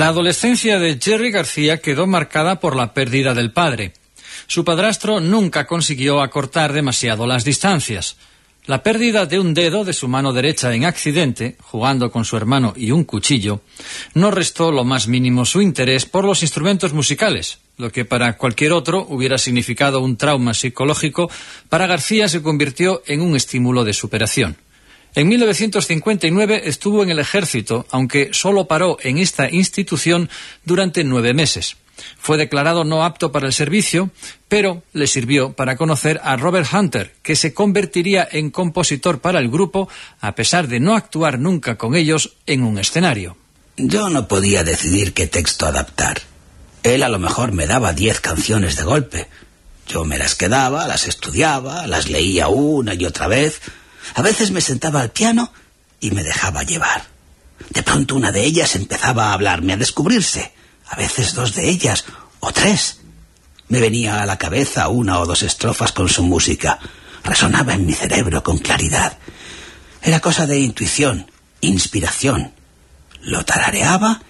La 0.09 0.13
adolescencia 0.13 0.79
de 0.79 0.99
Jerry 0.99 1.31
García 1.31 1.83
quedó 1.83 2.07
marcada 2.07 2.61
por 2.61 2.75
la 2.75 2.95
pérdida 2.95 3.35
del 3.35 3.53
padre. 3.53 3.93
Su 4.47 4.65
padrastro 4.65 5.21
nunca 5.21 5.67
consiguió 5.67 6.23
acortar 6.23 6.73
demasiado 6.73 7.27
las 7.27 7.45
distancias. 7.45 8.17
La 8.65 8.83
pérdida 8.83 9.27
de 9.27 9.39
un 9.39 9.53
dedo 9.53 9.85
de 9.85 9.93
su 9.93 10.09
mano 10.09 10.33
derecha 10.33 10.73
en 10.73 10.87
accidente, 10.87 11.59
jugando 11.61 12.11
con 12.11 12.25
su 12.25 12.39
hermano 12.39 12.73
y 12.75 12.91
un 12.91 13.05
cuchillo, 13.05 13.61
no 14.15 14.31
restó 14.31 14.73
lo 14.73 14.83
más 14.83 15.09
mínimo 15.09 15.45
su 15.45 15.61
interés 15.61 16.07
por 16.07 16.25
los 16.25 16.41
instrumentos 16.43 16.95
musicales, 16.95 17.59
lo 17.77 17.93
que 17.93 18.07
para 18.07 18.39
cualquier 18.39 18.73
otro 18.73 19.05
hubiera 19.11 19.37
significado 19.37 20.01
un 20.01 20.17
trauma 20.17 20.55
psicológico, 20.55 21.31
para 21.69 21.87
García 21.87 22.29
se 22.29 22.41
convirtió 22.41 23.03
en 23.05 23.21
un 23.21 23.37
estímulo 23.37 23.85
de 23.85 23.93
superación. 23.93 24.57
En 25.19 25.27
1959 25.27 26.63
estuvo 26.67 27.03
en 27.03 27.11
el 27.11 27.19
ejército, 27.19 27.87
aunque 27.91 28.29
solo 28.31 28.69
paró 28.69 28.99
en 29.03 29.19
esta 29.19 29.51
institución 29.51 30.31
durante 30.65 31.03
nueve 31.03 31.35
meses. 31.35 31.77
Fue 32.21 32.37
declarado 32.37 32.85
no 32.85 33.05
apto 33.05 33.33
para 33.33 33.49
el 33.49 33.53
servicio, 33.53 34.13
pero 34.47 34.85
le 34.93 35.09
sirvió 35.09 35.55
para 35.55 35.77
conocer 35.77 36.21
a 36.23 36.37
Robert 36.37 36.73
Hunter, 36.73 37.17
que 37.21 37.35
se 37.35 37.53
convertiría 37.53 38.29
en 38.31 38.51
compositor 38.53 39.19
para 39.19 39.41
el 39.41 39.49
grupo, 39.49 39.89
a 40.21 40.37
pesar 40.37 40.69
de 40.69 40.79
no 40.79 40.95
actuar 40.95 41.41
nunca 41.41 41.75
con 41.75 41.97
ellos 41.97 42.37
en 42.47 42.63
un 42.63 42.79
escenario. 42.79 43.37
Yo 43.77 44.11
no 44.11 44.29
podía 44.29 44.63
decidir 44.63 45.15
qué 45.15 45.27
texto 45.27 45.67
adaptar. 45.67 46.23
Él 46.85 47.03
a 47.03 47.09
lo 47.09 47.19
mejor 47.19 47.51
me 47.51 47.67
daba 47.67 47.93
diez 47.93 48.21
canciones 48.21 48.77
de 48.77 48.85
golpe. 48.85 49.27
Yo 49.89 50.05
me 50.05 50.17
las 50.17 50.37
quedaba, 50.37 50.87
las 50.87 51.09
estudiaba, 51.09 51.89
las 51.89 52.09
leía 52.09 52.47
una 52.47 52.95
y 52.95 53.05
otra 53.05 53.27
vez. 53.27 53.61
A 54.15 54.23
veces 54.23 54.51
me 54.51 54.61
sentaba 54.61 55.01
al 55.01 55.11
piano 55.11 55.53
y 56.01 56.11
me 56.11 56.23
dejaba 56.23 56.63
llevar. 56.63 57.07
De 57.71 57.83
pronto 57.83 58.15
una 58.15 58.33
de 58.33 58.45
ellas 58.45 58.77
empezaba 58.77 59.29
a 59.29 59.33
hablarme, 59.33 59.73
a 59.73 59.77
descubrirse. 59.77 60.53
A 60.89 60.97
veces 60.97 61.35
dos 61.35 61.55
de 61.55 61.69
ellas, 61.69 62.05
o 62.41 62.53
tres. 62.53 63.01
Me 63.69 63.81
venía 63.81 64.23
a 64.23 64.27
la 64.27 64.39
cabeza 64.39 64.89
una 64.89 65.19
o 65.19 65.27
dos 65.27 65.43
estrofas 65.43 65.93
con 65.93 66.09
su 66.09 66.23
música. 66.23 66.79
Resonaba 67.25 67.75
en 67.75 67.85
mi 67.85 67.93
cerebro 67.93 68.43
con 68.43 68.59
claridad. 68.59 69.19
Era 70.03 70.21
cosa 70.21 70.47
de 70.47 70.59
intuición, 70.59 71.31
inspiración. 71.61 72.53
Lo 73.21 73.45
tarareaba 73.45 74.23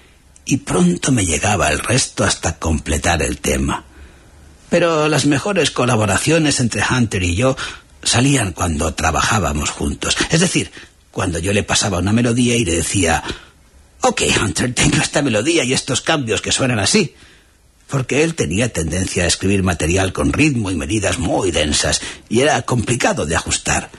y 0.45 0.59
pronto 0.59 1.13
me 1.13 1.27
llegaba 1.27 1.69
el 1.69 1.79
resto 1.79 2.25
hasta 2.25 2.59
completar 2.59 3.23
el 3.23 3.39
tema. 3.39 3.85
Pero 4.71 5.09
las 5.09 5.27
mejores 5.27 5.71
colaboraciones 5.71 6.59
entre 6.59 6.83
Hunter 6.83 7.23
y 7.23 7.37
yo 7.37 7.57
salían 8.03 8.53
cuando 8.53 8.95
trabajábamos 8.95 9.71
juntos. 9.71 10.17
Es 10.31 10.41
decir, 10.41 10.71
cuando 11.11 11.39
yo 11.39 11.53
le 11.53 11.63
pasaba 11.63 11.99
una 11.99 12.13
melodía 12.13 12.57
y 12.57 12.65
le 12.65 12.77
decía, 12.77 13.23
ok, 14.03 14.23
Hunter, 14.43 14.75
tengo 14.75 14.99
esta 14.99 15.23
melodía 15.23 15.65
y 15.65 15.73
estos 15.73 16.01
cambios 16.01 16.41
que 16.41 16.53
suenan 16.53 16.79
así. 16.79 17.15
Porque 17.89 18.23
él 18.23 18.35
tenía 18.35 18.73
tendencia 18.73 19.25
a 19.25 19.27
escribir 19.27 19.63
material 19.63 20.13
con 20.13 20.33
ritmo 20.33 20.71
y 20.71 20.77
medidas 20.77 21.19
muy 21.19 21.51
densas 21.51 22.01
y 22.29 22.41
era 22.41 22.61
complicado 22.63 23.25
de 23.25 23.35
ajustar. 23.35 23.91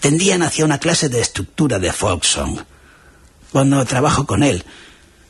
Tendían 0.00 0.42
hacia 0.42 0.64
una 0.64 0.78
clase 0.78 1.08
de 1.08 1.20
estructura 1.20 1.78
de 1.78 1.92
folk 1.92 2.24
song. 2.24 2.60
Cuando 3.50 3.84
trabajo 3.84 4.26
con 4.26 4.42
él, 4.42 4.64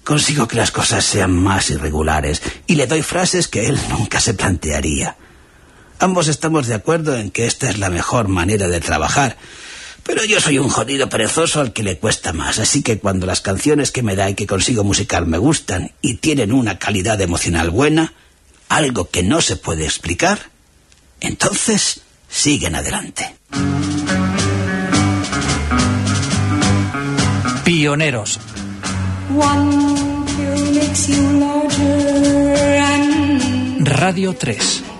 consigo 0.03 0.46
que 0.46 0.57
las 0.57 0.70
cosas 0.70 1.05
sean 1.05 1.33
más 1.33 1.70
irregulares 1.70 2.42
y 2.66 2.74
le 2.74 2.87
doy 2.87 3.03
frases 3.03 3.48
que 3.48 3.66
él 3.66 3.79
nunca 3.88 4.20
se 4.20 4.35
plantearía. 4.35 5.16
Ambos 6.05 6.29
estamos 6.29 6.67
de 6.67 6.75
acuerdo 6.75 7.17
en 7.17 7.31
que 7.31 7.47
esta 7.47 7.71
es 7.71 7.79
la 7.79 7.88
mejor 7.88 8.29
manera 8.29 8.69
de 8.69 8.79
trabajar, 8.79 9.38
pero 10.03 10.23
yo 10.23 10.38
soy 10.38 10.59
un 10.59 10.69
jodido 10.69 11.09
perezoso 11.09 11.62
al 11.62 11.73
que 11.73 11.83
le 11.83 11.97
cuesta 11.97 12.35
más, 12.35 12.59
así 12.59 12.83
que 12.83 12.99
cuando 12.99 13.25
las 13.25 13.40
canciones 13.40 13.90
que 13.90 14.03
me 14.03 14.14
da 14.14 14.29
y 14.29 14.35
que 14.35 14.47
consigo 14.47 14.85
musicar 14.85 15.25
me 15.25 15.38
gustan 15.38 15.93
y 16.03 16.17
tienen 16.17 16.53
una 16.53 16.79
calidad 16.79 17.19
emocional 17.23 17.71
buena, 17.71 18.12
algo 18.69 19.09
que 19.09 19.23
no 19.23 19.40
se 19.40 19.57
puede 19.57 19.87
explicar, 19.87 20.51
entonces 21.21 22.03
siguen 22.29 22.75
adelante. 22.75 23.37
Pioneros. 27.64 28.38
One 29.35 30.27
pill 30.27 30.75
makes 30.75 31.09
you 31.09 31.40
larger 31.40 32.77
and 32.77 33.88
Radio 33.88 34.35
3. 34.35 34.93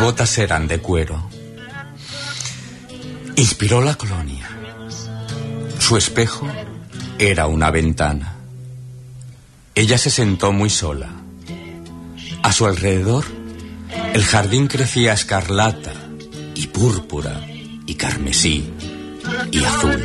Botas 0.00 0.38
eran 0.38 0.66
de 0.66 0.78
cuero. 0.78 1.28
Inspiró 3.36 3.82
la 3.82 3.94
colonia. 3.94 4.48
Su 5.78 5.96
espejo 5.96 6.48
era 7.18 7.46
una 7.46 7.70
ventana. 7.70 8.36
Ella 9.74 9.98
se 9.98 10.10
sentó 10.10 10.52
muy 10.52 10.70
sola. 10.70 11.10
A 12.42 12.52
su 12.52 12.66
alrededor, 12.66 13.24
el 14.14 14.24
jardín 14.24 14.66
crecía 14.68 15.12
escarlata 15.12 15.92
y 16.54 16.66
púrpura 16.68 17.46
y 17.86 17.94
carmesí 17.94 18.72
y 19.52 19.64
azul. 19.64 20.00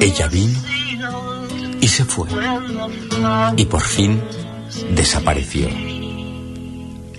Ella 0.00 0.28
vino 0.28 0.60
y 1.80 1.88
se 1.88 2.04
fue. 2.04 2.28
Y 3.56 3.64
por 3.66 3.82
fin 3.82 4.22
desapareció. 4.94 5.93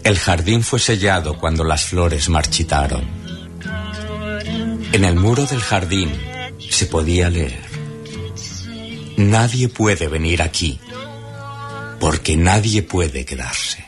El 0.05 0.19
jardín 0.19 0.61
fue 0.61 0.79
sellado 0.79 1.39
cuando 1.39 1.63
las 1.63 1.85
flores 1.85 2.29
marchitaron. 2.29 3.03
En 4.91 5.03
el 5.03 5.15
muro 5.15 5.47
del 5.47 5.59
jardín 5.59 6.11
se 6.69 6.85
podía 6.85 7.31
leer. 7.31 7.59
Nadie 9.17 9.67
puede 9.67 10.07
venir 10.07 10.43
aquí. 10.43 10.79
porque 11.99 12.37
nadie 12.37 12.83
puede 12.83 13.25
quedarse. 13.25 13.83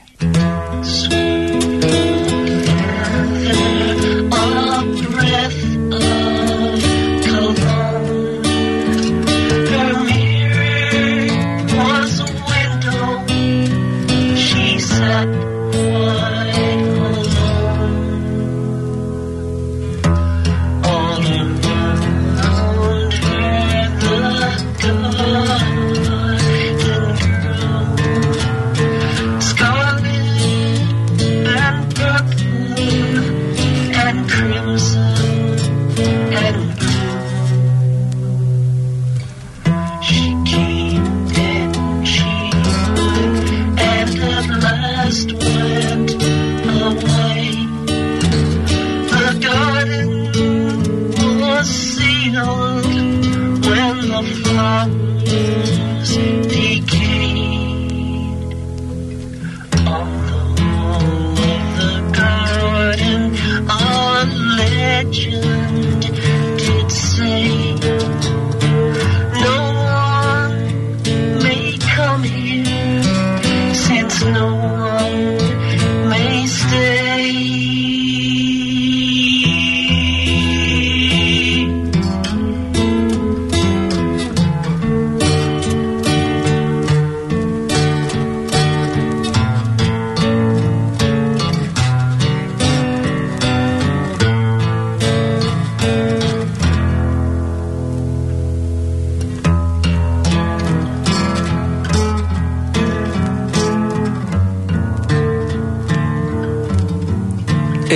No. 74.27 74.76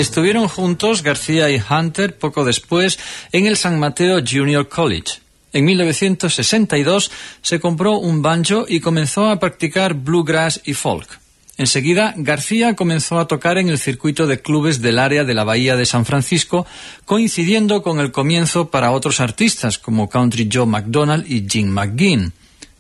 Estuvieron 0.01 0.47
juntos 0.47 1.03
García 1.03 1.51
y 1.51 1.61
Hunter 1.61 2.17
poco 2.17 2.43
después 2.43 2.97
en 3.31 3.45
el 3.45 3.55
San 3.55 3.77
Mateo 3.77 4.19
Junior 4.27 4.67
College. 4.67 5.19
En 5.53 5.63
1962 5.63 7.11
se 7.43 7.59
compró 7.59 7.99
un 7.99 8.23
banjo 8.23 8.65
y 8.67 8.79
comenzó 8.79 9.29
a 9.29 9.39
practicar 9.39 9.93
bluegrass 9.93 10.59
y 10.65 10.73
folk. 10.73 11.19
Enseguida, 11.55 12.15
García 12.17 12.75
comenzó 12.75 13.19
a 13.19 13.27
tocar 13.27 13.59
en 13.59 13.69
el 13.69 13.77
circuito 13.77 14.25
de 14.25 14.41
clubes 14.41 14.81
del 14.81 14.97
área 14.97 15.23
de 15.23 15.35
la 15.35 15.43
Bahía 15.43 15.75
de 15.75 15.85
San 15.85 16.03
Francisco, 16.03 16.65
coincidiendo 17.05 17.83
con 17.83 17.99
el 17.99 18.11
comienzo 18.11 18.71
para 18.71 18.93
otros 18.93 19.19
artistas 19.19 19.77
como 19.77 20.09
Country 20.09 20.49
Joe 20.51 20.65
McDonald 20.65 21.31
y 21.31 21.45
Jim 21.47 21.67
McGinn. 21.67 22.33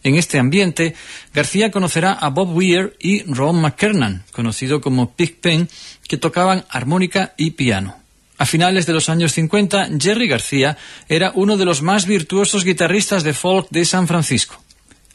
En 0.03 0.15
este 0.15 0.39
ambiente, 0.39 0.95
García 1.33 1.69
conocerá 1.69 2.13
a 2.13 2.29
Bob 2.29 2.55
Weir 2.55 2.95
y 2.99 3.23
Ron 3.23 3.61
McKernan, 3.61 4.23
conocido 4.31 4.81
como 4.81 5.13
Pigpen, 5.13 5.69
que 6.07 6.17
tocaban 6.17 6.65
armónica 6.69 7.33
y 7.37 7.51
piano. 7.51 7.97
A 8.39 8.47
finales 8.47 8.87
de 8.87 8.93
los 8.93 9.07
años 9.09 9.33
50, 9.33 9.89
Jerry 9.99 10.27
García 10.27 10.75
era 11.07 11.31
uno 11.35 11.57
de 11.57 11.65
los 11.65 11.83
más 11.83 12.07
virtuosos 12.07 12.65
guitarristas 12.65 13.23
de 13.23 13.33
folk 13.33 13.67
de 13.69 13.85
San 13.85 14.07
Francisco. 14.07 14.59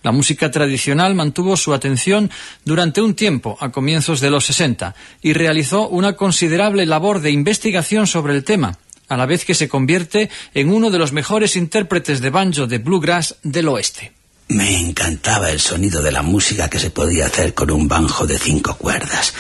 La 0.05 0.13
música 0.13 0.53
tradicional 0.53 1.17
mantuvo 1.17 1.57
su 1.57 1.75
atención 1.75 2.31
durante 2.65 3.03
un 3.03 3.15
tiempo, 3.15 3.59
a 3.61 3.73
comienzos 3.73 4.21
de 4.21 4.31
los 4.31 4.45
60, 4.45 4.95
y 5.21 5.33
realizó 5.33 5.89
una 5.89 6.13
considerable 6.13 6.87
labor 6.87 7.21
de 7.21 7.33
investigación 7.33 8.07
sobre 8.07 8.33
el 8.33 8.45
tema, 8.45 8.79
a 9.09 9.17
la 9.17 9.27
vez 9.27 9.45
que 9.45 9.55
se 9.55 9.69
convierte 9.69 10.31
en 10.55 10.69
uno 10.69 10.93
de 10.93 10.99
los 10.99 11.11
mejores 11.11 11.57
intérpretes 11.57 12.21
de 12.21 12.31
banjo 12.31 12.69
de 12.69 12.79
bluegrass 12.79 13.35
del 13.43 13.67
oeste. 13.67 14.16
Me 14.49 14.79
encantaba 14.79 15.51
el 15.51 15.61
sonido 15.61 16.03
de 16.03 16.13
la 16.13 16.23
música 16.23 16.71
que 16.71 16.79
se 16.79 16.91
podía 16.91 17.27
hacer 17.27 17.55
con 17.55 17.71
un 17.71 17.89
banjo 17.89 18.27
de 18.27 18.39
cinco 18.39 18.77
cuerdas. 18.77 19.35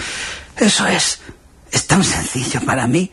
Eso 0.56 0.86
es. 0.86 1.20
Es 1.70 1.86
tan 1.86 2.02
sencillo 2.02 2.60
para 2.64 2.86
mí. 2.86 3.10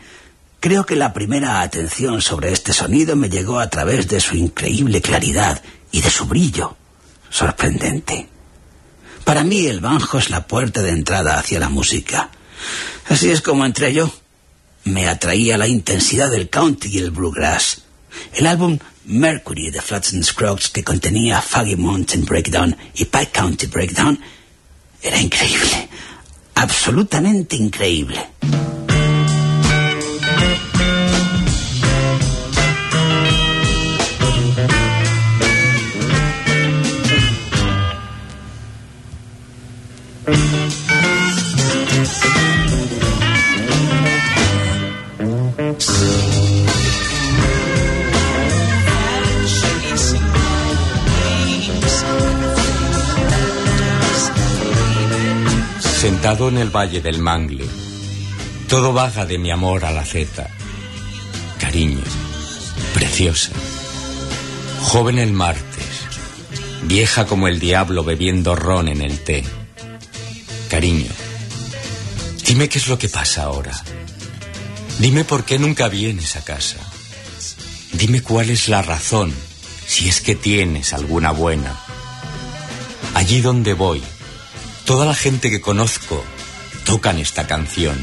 Creo 0.59 0.85
que 0.85 0.95
la 0.95 1.13
primera 1.13 1.61
atención 1.61 2.21
sobre 2.21 2.51
este 2.51 2.73
sonido 2.73 3.15
me 3.15 3.29
llegó 3.29 3.59
a 3.59 3.69
través 3.69 4.07
de 4.07 4.19
su 4.19 4.35
increíble 4.35 5.01
claridad 5.01 5.61
y 5.91 6.01
de 6.01 6.09
su 6.09 6.25
brillo. 6.25 6.77
Sorprendente. 7.29 8.29
Para 9.23 9.43
mí 9.43 9.67
el 9.67 9.79
banjo 9.79 10.17
es 10.17 10.29
la 10.29 10.47
puerta 10.47 10.81
de 10.81 10.91
entrada 10.91 11.37
hacia 11.37 11.59
la 11.59 11.69
música. 11.69 12.29
Así 13.09 13.29
es 13.29 13.41
como 13.41 13.65
entré 13.65 13.93
yo. 13.93 14.11
Me 14.85 15.07
atraía 15.07 15.57
la 15.57 15.67
intensidad 15.67 16.31
del 16.31 16.49
country 16.49 16.91
y 16.91 16.97
el 16.99 17.11
bluegrass. 17.11 17.82
El 18.33 18.47
álbum 18.47 18.77
Mercury 19.05 19.69
de 19.71 19.81
Flats 19.81 20.13
and 20.13 20.23
Scruggs, 20.23 20.69
que 20.69 20.83
contenía 20.83 21.41
Foggy 21.41 21.75
Mountain 21.75 22.25
Breakdown 22.25 22.75
y 22.95 23.05
Pike 23.05 23.31
County 23.31 23.67
Breakdown, 23.67 24.19
era 25.01 25.19
increíble. 25.19 25.89
Absolutamente 26.55 27.55
increíble. 27.55 28.29
En 56.33 56.57
el 56.57 56.75
valle 56.75 56.99
del 56.99 57.19
Mangle, 57.19 57.65
todo 58.67 58.91
vaga 58.91 59.23
de 59.23 59.37
mi 59.37 59.51
amor 59.51 59.85
a 59.85 59.91
la 59.91 60.03
zeta. 60.03 60.49
Cariño, 61.59 62.03
preciosa, 62.91 63.51
joven 64.81 65.19
el 65.19 65.31
martes, 65.31 65.85
vieja 66.85 67.27
como 67.27 67.47
el 67.47 67.59
diablo 67.59 68.03
bebiendo 68.03 68.55
ron 68.55 68.87
en 68.87 69.01
el 69.01 69.19
té. 69.19 69.43
Cariño, 70.69 71.11
dime 72.47 72.67
qué 72.67 72.79
es 72.79 72.87
lo 72.87 72.97
que 72.97 73.09
pasa 73.09 73.43
ahora. 73.43 73.79
Dime 74.97 75.25
por 75.25 75.45
qué 75.45 75.59
nunca 75.59 75.87
vienes 75.87 76.35
a 76.35 76.43
casa. 76.43 76.77
Dime 77.91 78.21
cuál 78.21 78.49
es 78.49 78.69
la 78.69 78.81
razón, 78.81 79.31
si 79.85 80.09
es 80.09 80.19
que 80.19 80.33
tienes 80.33 80.93
alguna 80.93 81.29
buena. 81.29 81.79
Allí 83.13 83.39
donde 83.39 83.75
voy, 83.75 84.01
toda 84.85 85.05
la 85.05 85.15
gente 85.15 85.49
que 85.49 85.61
conozco 85.61 86.23
tocan 86.85 87.17
esta 87.19 87.47
canción. 87.47 87.97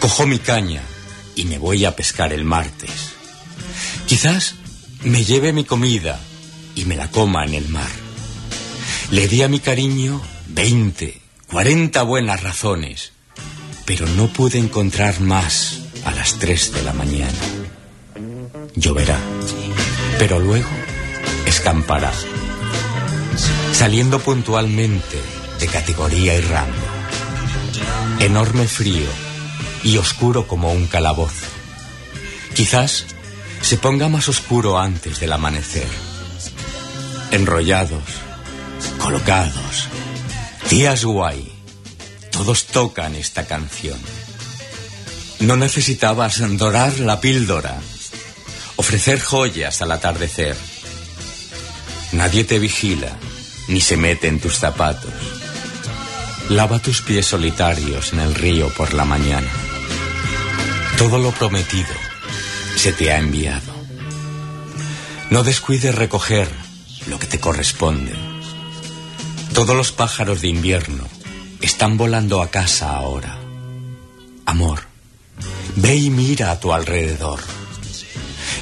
Cojo 0.00 0.26
mi 0.26 0.38
caña 0.38 0.82
y 1.34 1.44
me 1.44 1.58
voy 1.58 1.84
a 1.84 1.94
pescar 1.94 2.32
el 2.32 2.44
martes. 2.44 3.12
Quizás 4.06 4.54
me 5.02 5.24
lleve 5.24 5.52
mi 5.52 5.64
comida 5.64 6.20
y 6.74 6.84
me 6.84 6.96
la 6.96 7.10
coma 7.10 7.44
en 7.44 7.54
el 7.54 7.68
mar. 7.68 7.90
Le 9.10 9.28
di 9.28 9.42
a 9.42 9.48
mi 9.48 9.60
cariño 9.60 10.20
20, 10.48 11.20
40 11.50 12.02
buenas 12.02 12.42
razones, 12.42 13.12
pero 13.84 14.06
no 14.06 14.28
pude 14.28 14.58
encontrar 14.58 15.20
más 15.20 15.80
a 16.04 16.10
las 16.12 16.38
3 16.38 16.72
de 16.72 16.82
la 16.82 16.92
mañana. 16.92 17.38
Lloverá, 18.74 19.18
pero 20.18 20.38
luego 20.38 20.68
escampará, 21.46 22.12
saliendo 23.72 24.20
puntualmente 24.20 25.37
de 25.58 25.66
categoría 25.66 26.36
y 26.36 26.40
rango. 26.40 26.72
Enorme 28.20 28.66
frío 28.66 29.08
y 29.82 29.98
oscuro 29.98 30.46
como 30.46 30.72
un 30.72 30.86
calabozo. 30.86 31.46
Quizás 32.54 33.06
se 33.60 33.76
ponga 33.76 34.08
más 34.08 34.28
oscuro 34.28 34.78
antes 34.78 35.20
del 35.20 35.32
amanecer. 35.32 35.88
Enrollados, 37.30 38.04
colocados, 38.98 39.88
Días 40.70 41.02
guay. 41.02 41.50
Todos 42.30 42.66
tocan 42.66 43.14
esta 43.14 43.46
canción. 43.46 43.98
No 45.40 45.56
necesitabas 45.56 46.42
dorar 46.58 46.98
la 46.98 47.22
píldora, 47.22 47.80
ofrecer 48.76 49.18
joyas 49.18 49.80
al 49.80 49.92
atardecer. 49.92 50.56
Nadie 52.12 52.44
te 52.44 52.58
vigila, 52.58 53.16
ni 53.68 53.80
se 53.80 53.96
mete 53.96 54.28
en 54.28 54.40
tus 54.40 54.58
zapatos. 54.58 55.37
Lava 56.50 56.78
tus 56.78 57.02
pies 57.02 57.26
solitarios 57.26 58.14
en 58.14 58.20
el 58.20 58.34
río 58.34 58.70
por 58.70 58.94
la 58.94 59.04
mañana. 59.04 59.50
Todo 60.96 61.18
lo 61.18 61.30
prometido 61.30 61.92
se 62.74 62.90
te 62.94 63.12
ha 63.12 63.18
enviado. 63.18 63.70
No 65.28 65.42
descuides 65.42 65.94
recoger 65.94 66.48
lo 67.06 67.18
que 67.18 67.26
te 67.26 67.38
corresponde. 67.38 68.14
Todos 69.52 69.76
los 69.76 69.92
pájaros 69.92 70.40
de 70.40 70.48
invierno 70.48 71.04
están 71.60 71.98
volando 71.98 72.40
a 72.40 72.50
casa 72.50 72.96
ahora. 72.96 73.38
Amor, 74.46 74.80
ve 75.76 75.96
y 75.96 76.08
mira 76.08 76.50
a 76.50 76.60
tu 76.60 76.72
alrededor. 76.72 77.40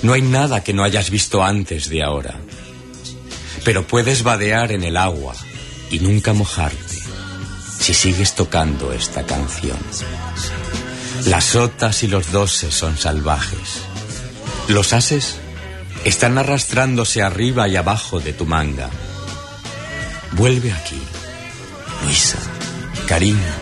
No 0.03 0.13
hay 0.13 0.23
nada 0.23 0.65
que 0.65 0.73
no 0.73 0.83
hayas 0.83 1.11
visto 1.11 1.45
antes 1.45 1.89
de 1.89 2.03
ahora. 2.03 2.35
Pero 3.65 3.87
puedes 3.87 4.25
vadear 4.25 4.73
en 4.73 4.83
el 4.83 4.97
agua 4.97 5.37
y 5.89 6.01
nunca 6.01 6.33
mojarte 6.33 6.86
si 7.87 7.95
sigues 7.95 8.35
tocando 8.35 8.93
esta 8.93 9.25
canción. 9.25 9.79
Las 11.27 11.45
sotas 11.45 12.03
y 12.03 12.09
los 12.09 12.33
doses 12.33 12.75
son 12.75 12.99
salvajes. 12.99 13.81
Los 14.67 14.93
ases 14.93 15.37
están 16.05 16.37
arrastrándose 16.37 17.23
arriba 17.23 17.69
y 17.69 17.77
abajo 17.77 18.19
de 18.19 18.33
tu 18.33 18.45
manga. 18.45 18.91
Vuelve 20.33 20.73
aquí, 20.73 21.01
Luisa, 22.03 22.39
cariño, 23.07 23.55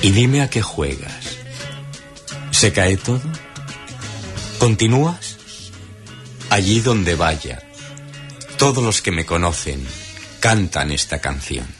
y 0.00 0.10
dime 0.10 0.40
a 0.40 0.48
qué 0.48 0.62
juegas. 0.62 1.36
¿Se 2.50 2.72
cae 2.72 2.96
todo? 2.96 3.20
¿Continúas? 4.58 5.36
Allí 6.48 6.80
donde 6.80 7.14
vaya, 7.14 7.62
todos 8.56 8.82
los 8.82 9.02
que 9.02 9.12
me 9.12 9.26
conocen 9.26 9.86
cantan 10.40 10.92
esta 10.92 11.20
canción. 11.20 11.77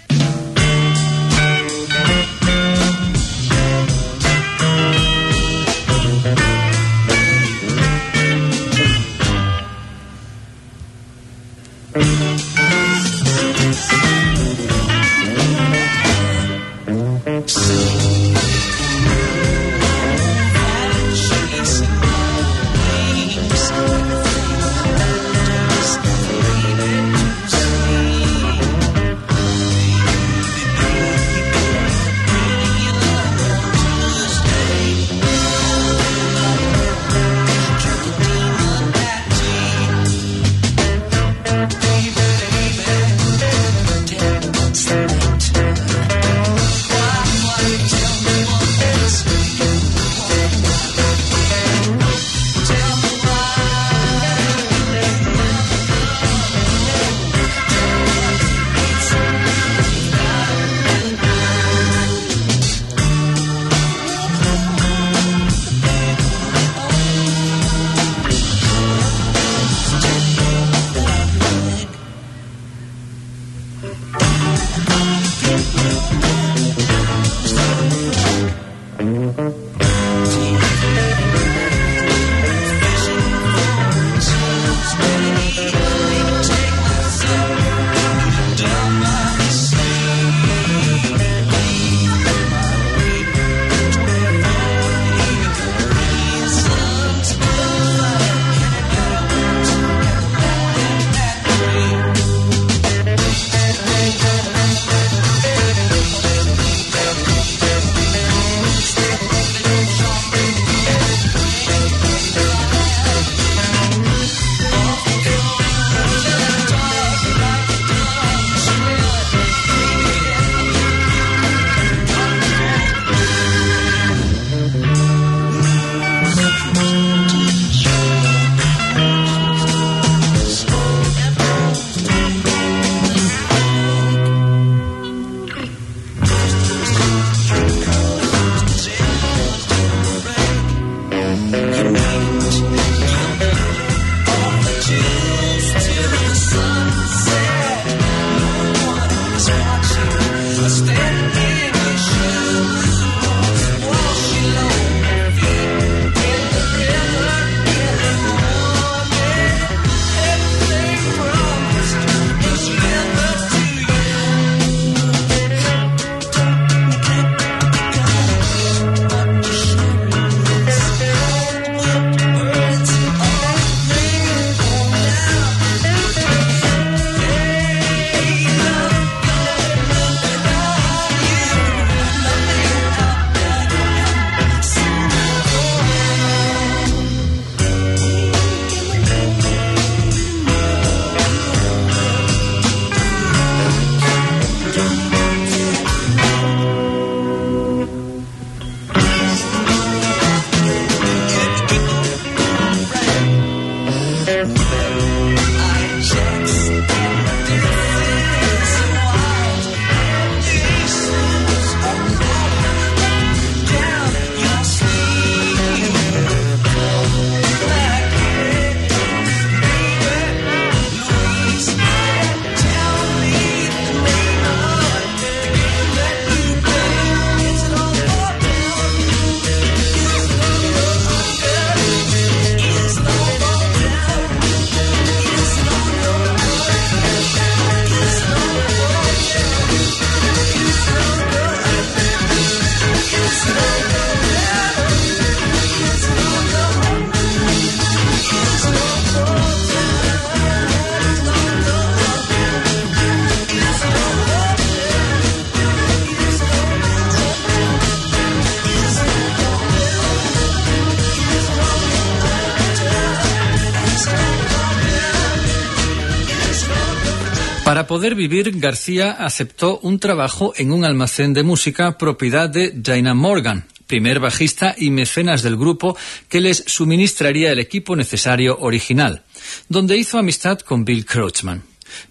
Para 267.68 267.86
poder 267.86 268.14
vivir, 268.14 268.58
García 268.58 269.10
aceptó 269.10 269.78
un 269.82 269.98
trabajo 269.98 270.54
en 270.56 270.72
un 270.72 270.86
almacén 270.86 271.34
de 271.34 271.42
música 271.42 271.98
propiedad 271.98 272.48
de 272.48 272.70
Dinah 272.70 273.12
Morgan, 273.12 273.66
primer 273.86 274.20
bajista 274.20 274.74
y 274.78 274.90
mecenas 274.90 275.42
del 275.42 275.58
grupo 275.58 275.94
que 276.30 276.40
les 276.40 276.64
suministraría 276.66 277.52
el 277.52 277.58
equipo 277.58 277.94
necesario 277.94 278.56
original, 278.58 279.22
donde 279.68 279.98
hizo 279.98 280.16
amistad 280.16 280.60
con 280.60 280.86
Bill 280.86 281.04
Kreutzmann. 281.04 281.62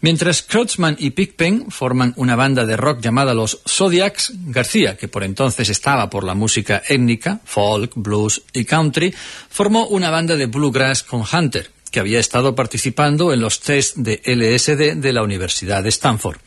Mientras 0.02 0.44
Kreutzmann 0.44 0.96
y 1.00 1.10
Pigpen 1.10 1.72
forman 1.72 2.14
una 2.18 2.36
banda 2.36 2.64
de 2.64 2.78
rock 2.78 3.02
llamada 3.02 3.34
los 3.34 3.60
Zodiacs, 3.68 4.34
García, 4.46 4.96
que 4.96 5.08
por 5.08 5.24
entonces 5.24 5.70
estaba 5.70 6.08
por 6.08 6.24
la 6.24 6.36
música 6.36 6.84
étnica, 6.88 7.42
folk, 7.44 7.94
blues 7.96 8.44
y 8.54 8.64
country, 8.64 9.12
formó 9.50 9.88
una 9.88 10.12
banda 10.12 10.36
de 10.36 10.46
bluegrass 10.46 11.02
con 11.02 11.24
Hunter, 11.24 11.72
que 11.92 12.00
había 12.00 12.20
estado 12.20 12.56
participando 12.56 13.34
en 13.34 13.42
los 13.42 13.60
test 13.60 13.98
de 13.98 14.22
LSD 14.26 14.96
de 14.96 15.14
la 15.14 15.24
Universidad 15.24 15.84
de 15.84 15.90
Stanford, 15.90 16.38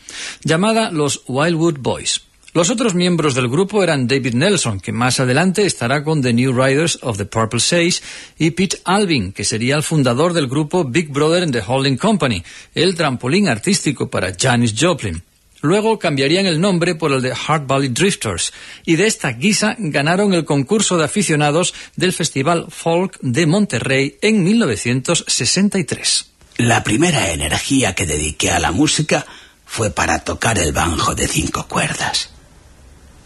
llamada 0.45 0.91
los 0.91 1.23
Wildwood 1.27 1.79
Boys. 1.79 2.23
Los 2.53 2.69
otros 2.69 2.97
miembros 2.97 3.37
del 3.37 3.49
grupo 3.49 3.85
eran 3.85 4.09
David 4.09 4.35
Nelson, 4.35 4.81
que 4.81 4.91
más 4.91 5.21
adelante 5.21 5.65
estará 5.65 6.03
con 6.03 6.21
The 6.21 6.33
New 6.33 6.53
Riders 6.53 6.99
of 7.03 7.17
the 7.17 7.25
Purple 7.25 7.61
Sage, 7.61 8.01
y 8.39 8.51
Pete 8.51 8.81
Alvin, 8.85 9.31
que 9.33 9.45
sería 9.45 9.77
el 9.77 9.85
fundador 9.85 10.33
del 10.33 10.49
grupo 10.49 10.85
Big 10.85 11.13
Brother 11.13 11.45
and 11.45 11.53
the 11.53 11.63
Holding 11.65 11.97
Company, 11.97 12.43
el 12.75 12.97
trampolín 12.97 13.49
artístico 13.49 14.11
para 14.11 14.35
Janis 14.37 14.75
Joplin. 14.77 15.23
Luego 15.63 15.99
cambiarían 15.99 16.47
el 16.47 16.61
nombre 16.61 16.95
por 16.95 17.13
el 17.13 17.21
de 17.21 17.35
Heart 17.35 17.67
Valley 17.67 17.89
Drifters 17.89 18.53
y 18.87 18.97
de 18.97 19.07
esta 19.07 19.33
guisa 19.33 19.77
ganaron 19.79 20.33
el 20.33 20.45
concurso 20.47 20.97
de 20.97 21.05
aficionados 21.05 21.75
del 21.97 22.13
Festival 22.13 22.67
Folk 22.71 23.19
de 23.21 23.47
Monterrey 23.47 24.19
en 24.23 24.43
1963. 24.43 26.27
La 26.57 26.83
primera 26.83 27.31
energía 27.31 27.95
que 27.95 28.07
dediqué 28.07 28.51
a 28.51 28.59
la 28.59 28.73
música 28.73 29.27
fue 29.67 29.91
para 29.91 30.21
tocar 30.21 30.59
el 30.59 30.73
banjo 30.73 31.15
de 31.15 31.29
cinco 31.29 31.67
cuerdas. 31.69 32.31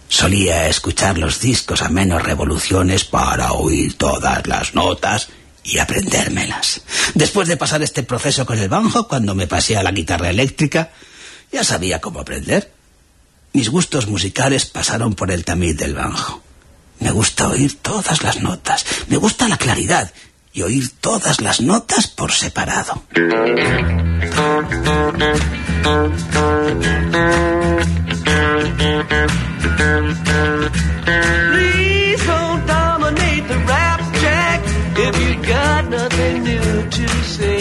Solía 0.08 0.68
escuchar 0.68 1.18
los 1.18 1.40
discos 1.40 1.82
a 1.82 1.88
menos 1.88 2.22
revoluciones 2.22 3.04
para 3.04 3.52
oír 3.52 3.94
todas 3.96 4.46
las 4.46 4.74
notas 4.74 5.28
y 5.64 5.78
aprendérmelas. 5.78 6.82
Después 7.14 7.48
de 7.48 7.56
pasar 7.56 7.82
este 7.82 8.02
proceso 8.02 8.44
con 8.44 8.58
el 8.58 8.68
banjo, 8.68 9.08
cuando 9.08 9.34
me 9.34 9.46
pasé 9.46 9.76
a 9.76 9.82
la 9.82 9.92
guitarra 9.92 10.30
eléctrica, 10.30 10.90
ya 11.54 11.62
sabía 11.62 12.00
cómo 12.00 12.18
aprender. 12.18 12.72
Mis 13.52 13.68
gustos 13.70 14.08
musicales 14.08 14.66
pasaron 14.66 15.14
por 15.14 15.30
el 15.30 15.44
tamiz 15.44 15.76
del 15.76 15.94
banjo. 15.94 16.42
Me 16.98 17.12
gusta 17.12 17.46
oír 17.46 17.78
todas 17.80 18.22
las 18.24 18.42
notas, 18.42 18.84
me 19.06 19.18
gusta 19.18 19.46
la 19.48 19.56
claridad 19.56 20.12
y 20.52 20.62
oír 20.62 20.90
todas 21.00 21.40
las 21.40 21.60
notas 21.60 22.08
por 22.08 22.32
separado. 22.32 23.04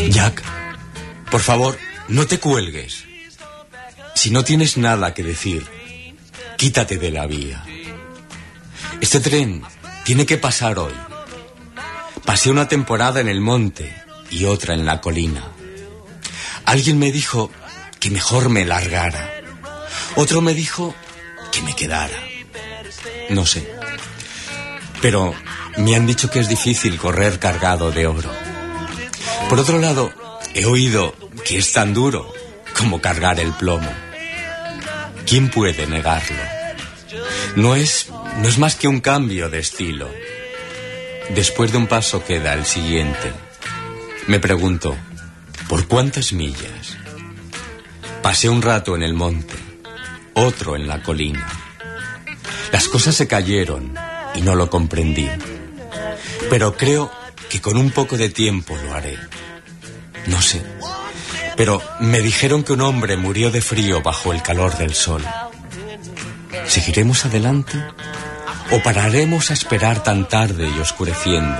Jack, 0.09 0.41
por 1.29 1.41
favor, 1.41 1.77
no 2.07 2.25
te 2.25 2.39
cuelgues. 2.39 3.12
Si 4.16 4.32
no 4.32 4.43
tienes 4.43 4.78
nada 4.78 5.14
que 5.14 5.24
decir, 5.24 5.66
quítate 6.57 6.97
de 6.97 7.11
la 7.11 7.26
vía. 7.28 7.64
Este 9.01 9.20
tren 9.20 9.64
tiene 10.05 10.26
que 10.26 10.38
pasar 10.38 10.80
hoy. 10.80 10.93
Pasé 12.26 12.49
una 12.49 12.68
temporada 12.68 13.20
en 13.20 13.28
el 13.28 13.41
monte 13.41 13.93
y 14.30 14.45
otra 14.45 14.74
en 14.74 14.86
la 14.86 15.01
colina. 15.01 15.43
Alguien 16.66 16.99
me 16.99 17.11
dijo 17.11 17.51
que 17.99 18.09
mejor 18.09 18.49
me 18.49 18.66
largara. 18.66 19.30
Otro 20.16 20.41
me 20.41 20.53
dijo 20.53 20.95
que 21.51 21.61
me 21.61 21.76
quedara. 21.76 22.18
No 23.30 23.45
sé. 23.45 23.70
Pero 25.01 25.34
me 25.78 25.95
han 25.95 26.05
dicho 26.05 26.30
que 26.30 26.39
es 26.39 26.47
difícil 26.47 26.97
correr 26.97 27.39
cargado 27.39 27.91
de 27.91 28.07
oro. 28.07 28.32
Por 29.49 29.59
otro 29.59 29.80
lado, 29.80 30.14
he 30.53 30.66
oído 30.66 31.16
que 31.45 31.57
es 31.57 31.74
tan 31.74 31.93
duro 31.93 32.32
como 32.78 33.01
cargar 33.01 33.39
el 33.39 33.51
plomo. 33.53 33.91
¿Quién 35.34 35.49
puede 35.49 35.88
negarlo? 35.88 36.43
No 37.55 37.73
es, 37.73 38.07
no 38.38 38.47
es 38.47 38.59
más 38.59 38.75
que 38.75 38.88
un 38.88 39.01
cambio 39.01 39.49
de 39.49 39.57
estilo. 39.57 40.07
Después 41.34 41.71
de 41.71 41.79
un 41.79 41.88
paso 41.88 42.23
queda 42.23 42.53
el 42.53 42.65
siguiente. 42.65 43.34
Me 44.27 44.39
pregunto, 44.39 44.95
¿por 45.67 45.88
cuántas 45.88 46.34
millas? 46.34 46.97
Pasé 48.21 48.47
un 48.47 48.61
rato 48.61 48.95
en 48.95 49.01
el 49.01 49.15
monte, 49.15 49.55
otro 50.36 50.75
en 50.75 50.88
la 50.88 51.01
colina. 51.01 51.49
Las 52.71 52.88
cosas 52.88 53.15
se 53.15 53.27
cayeron 53.27 53.95
y 54.36 54.41
no 54.41 54.53
lo 54.53 54.69
comprendí. 54.69 55.27
Pero 56.47 56.77
creo 56.77 57.11
que 57.49 57.59
con 57.59 57.77
un 57.77 57.89
poco 57.89 58.17
de 58.17 58.29
tiempo 58.29 58.77
lo 58.86 58.93
haré. 58.93 59.17
No 60.27 60.39
sé. 60.43 60.61
Pero 61.55 61.81
me 61.99 62.21
dijeron 62.21 62.63
que 62.63 62.73
un 62.73 62.81
hombre 62.81 63.17
murió 63.17 63.51
de 63.51 63.61
frío 63.61 64.01
bajo 64.01 64.33
el 64.33 64.41
calor 64.41 64.77
del 64.77 64.93
sol. 64.93 65.23
¿Seguiremos 66.65 67.25
adelante? 67.25 67.77
¿O 68.71 68.81
pararemos 68.81 69.51
a 69.51 69.53
esperar 69.53 70.03
tan 70.03 70.27
tarde 70.27 70.67
y 70.67 70.79
oscureciendo? 70.79 71.57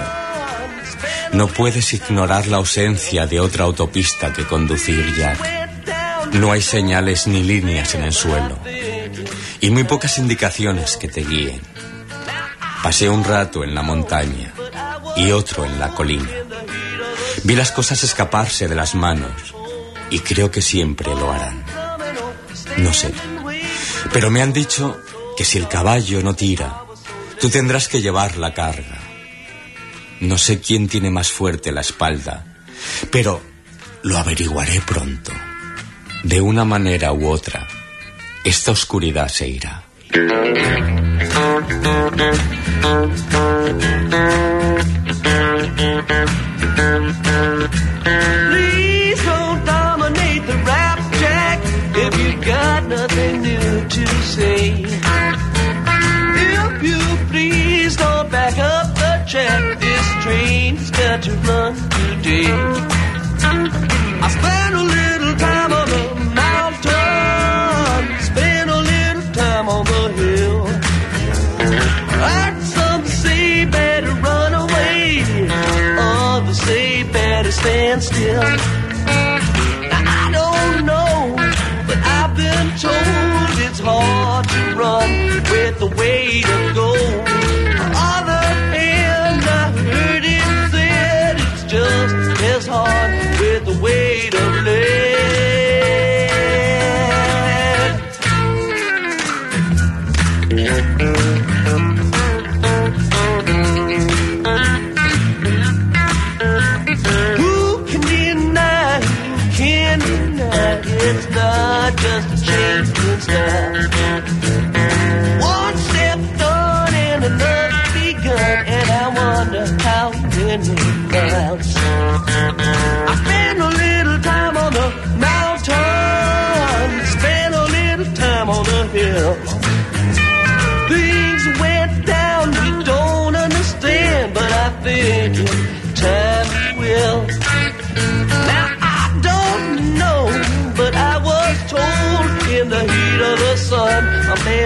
No 1.34 1.48
puedes 1.48 1.94
ignorar 1.94 2.48
la 2.48 2.58
ausencia 2.58 3.28
de 3.28 3.40
otra 3.40 3.66
autopista 3.66 4.34
que 4.34 4.46
conducir, 4.46 5.14
Jack. 5.16 6.34
No 6.34 6.52
hay 6.52 6.62
señales 6.62 7.28
ni 7.28 7.44
líneas 7.44 7.94
en 7.96 8.04
el 8.04 8.14
suelo. 8.14 8.58
Y 9.62 9.70
muy 9.70 9.84
pocas 9.84 10.18
indicaciones 10.18 10.98
que 10.98 11.08
te 11.08 11.24
guíen. 11.24 11.62
Pasé 12.82 13.10
un 13.10 13.24
rato 13.24 13.64
en 13.64 13.76
la 13.76 13.82
montaña 13.82 14.54
y 15.16 15.32
otro 15.32 15.66
en 15.66 15.80
la 15.80 15.90
colina. 15.90 16.30
Vi 17.44 17.56
las 17.56 17.72
cosas 17.72 18.04
escaparse 18.04 18.68
de 18.68 18.76
las 18.76 18.96
manos 18.96 19.53
y 20.10 20.20
creo 20.20 20.52
que 20.52 20.62
siempre 20.62 21.08
lo 21.08 21.32
harán. 21.32 21.64
No 22.78 22.94
sé. 22.94 23.14
Pero 24.12 24.30
me 24.30 24.42
han 24.42 24.54
dicho 24.54 25.00
que 25.38 25.46
si 25.46 25.58
el 25.58 25.68
caballo 25.68 26.22
no 26.22 26.36
tira, 26.36 26.84
tú 27.40 27.50
tendrás 27.50 27.88
que 27.88 28.02
llevar 28.02 28.38
la 28.38 28.54
carga. 28.54 29.00
No 30.20 30.38
sé 30.38 30.62
quién 30.62 30.88
tiene 30.88 31.10
más 31.10 31.32
fuerte 31.32 31.72
la 31.72 31.82
espalda, 31.82 32.46
pero 33.12 33.42
lo 34.04 34.18
averiguaré 34.18 34.82
pronto. 34.82 35.32
De 36.24 36.40
una 36.40 36.64
manera 36.64 37.12
u 37.12 37.28
otra, 37.28 37.68
esta 38.44 38.72
oscuridad 38.72 39.28
se 39.28 39.48
irá. 39.48 39.84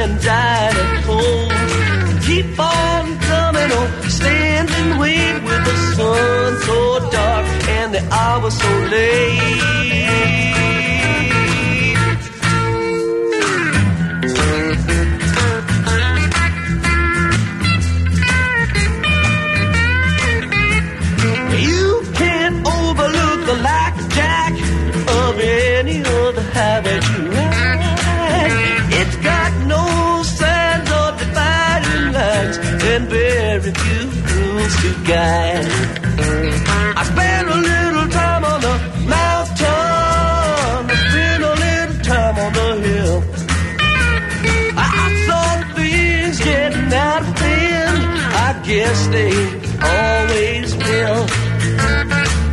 A 0.08 0.14
man 0.14 0.22
died 0.22 0.76
at 0.76 1.04
home. 1.04 2.22
Keep 2.22 2.60
on 2.60 3.20
coming 3.20 3.72
on, 3.72 4.10
stand 4.10 4.70
and 4.70 5.00
wait 5.00 5.34
with 5.44 5.66
the 5.66 5.76
sun 5.96 6.58
so 6.62 7.10
dark 7.12 7.46
and 7.70 7.94
the 7.94 8.14
hour 8.14 8.52
so 8.52 8.70
late. 8.92 10.67
Guide. 35.08 35.66
I 37.00 37.04
spent 37.12 37.48
a 37.48 37.58
little 37.72 38.08
time 38.10 38.44
on 38.44 38.60
the 38.60 38.76
mountain, 39.08 39.66
I 40.92 40.96
spent 41.08 41.44
a 41.44 41.54
little 41.66 42.00
time 42.04 42.38
on 42.46 42.52
the 42.58 42.70
hill. 42.88 43.24
I 44.76 45.06
saw 45.26 45.46
things 45.76 46.40
getting 46.44 46.92
out 46.92 47.22
of 47.22 47.40
hand. 47.40 48.00
I 48.48 48.50
guess 48.70 49.00
they 49.16 49.32
always 49.96 50.76
will. 50.76 51.24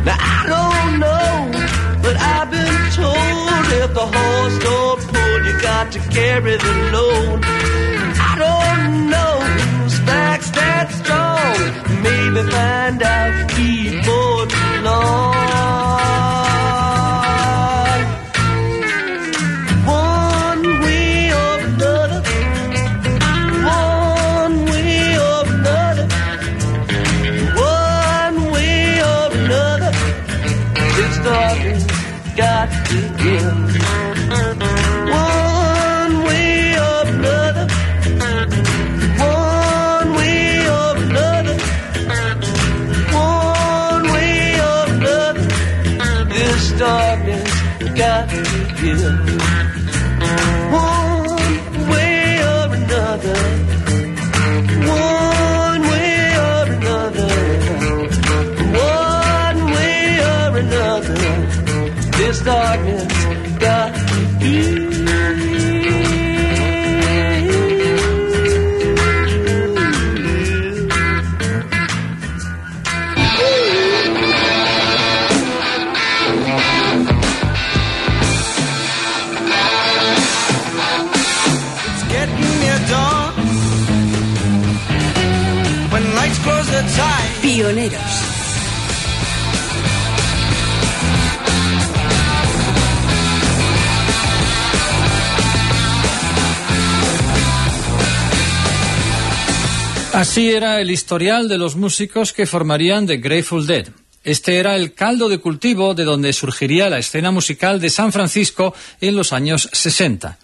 Now 0.07 0.19
I 0.35 0.39
don't 0.53 0.93
know, 1.03 1.31
but 2.03 2.15
I've 2.15 2.49
been 2.55 2.77
told 2.95 3.65
if 3.83 3.93
the 3.99 4.07
horse 4.15 4.57
don't 4.63 5.01
pull, 5.11 5.37
you 5.47 5.55
got 5.61 5.91
to 5.91 5.99
carry 6.15 6.55
the 6.55 6.73
load. 6.93 7.94
Maybe 12.35 12.49
find 12.49 13.01
out 13.01 13.47
before 13.55 14.45
too 14.45 14.81
long. 14.83 15.44
Pioneros. 87.55 88.01
Así 100.11 100.51
era 100.51 100.81
el 100.81 100.91
historial 100.91 101.47
de 101.47 101.57
los 101.57 101.77
músicos 101.77 102.33
que 102.33 102.45
formarían 102.45 103.07
The 103.07 103.17
Grateful 103.19 103.65
Dead. 103.65 103.87
Este 104.25 104.57
era 104.57 104.75
el 104.75 104.93
caldo 104.93 105.29
de 105.29 105.37
cultivo 105.37 105.93
de 105.93 106.03
donde 106.03 106.33
surgiría 106.33 106.89
la 106.89 106.97
escena 106.97 107.31
musical 107.31 107.79
de 107.79 107.89
San 107.89 108.11
Francisco 108.11 108.75
en 108.99 109.15
los 109.15 109.31
años 109.31 109.69
60. 109.71 110.37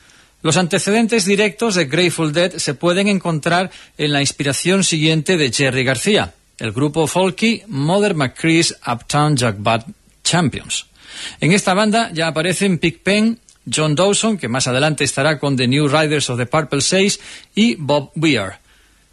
Los 0.43 0.55
antecedentes 0.55 1.25
directos 1.25 1.75
de 1.75 1.85
Grateful 1.85 2.31
Dead 2.31 2.53
se 2.53 2.73
pueden 2.73 3.09
encontrar 3.09 3.69
en 3.97 4.13
la 4.13 4.21
inspiración 4.21 4.85
siguiente 4.85 5.35
de 5.35 5.51
Jerry 5.51 5.83
García, 5.83 6.35
el 6.61 6.71
grupo 6.71 7.07
folky 7.07 7.63
Mother 7.67 8.13
McCree's 8.13 8.77
Uptown 8.85 9.35
Jack 9.35 9.55
Bad 9.59 9.85
Champions. 10.23 10.85
En 11.39 11.51
esta 11.53 11.73
banda 11.73 12.11
ya 12.13 12.27
aparecen 12.27 12.77
Pig 12.77 13.01
Pen, 13.01 13.39
John 13.65 13.95
Dawson, 13.95 14.37
que 14.37 14.47
más 14.47 14.67
adelante 14.67 15.03
estará 15.03 15.39
con 15.39 15.57
The 15.57 15.67
New 15.67 15.87
Riders 15.87 16.29
of 16.29 16.37
the 16.37 16.45
Purple 16.45 16.81
Sage, 16.81 17.17
y 17.55 17.75
Bob 17.75 18.11
Weir. 18.15 18.53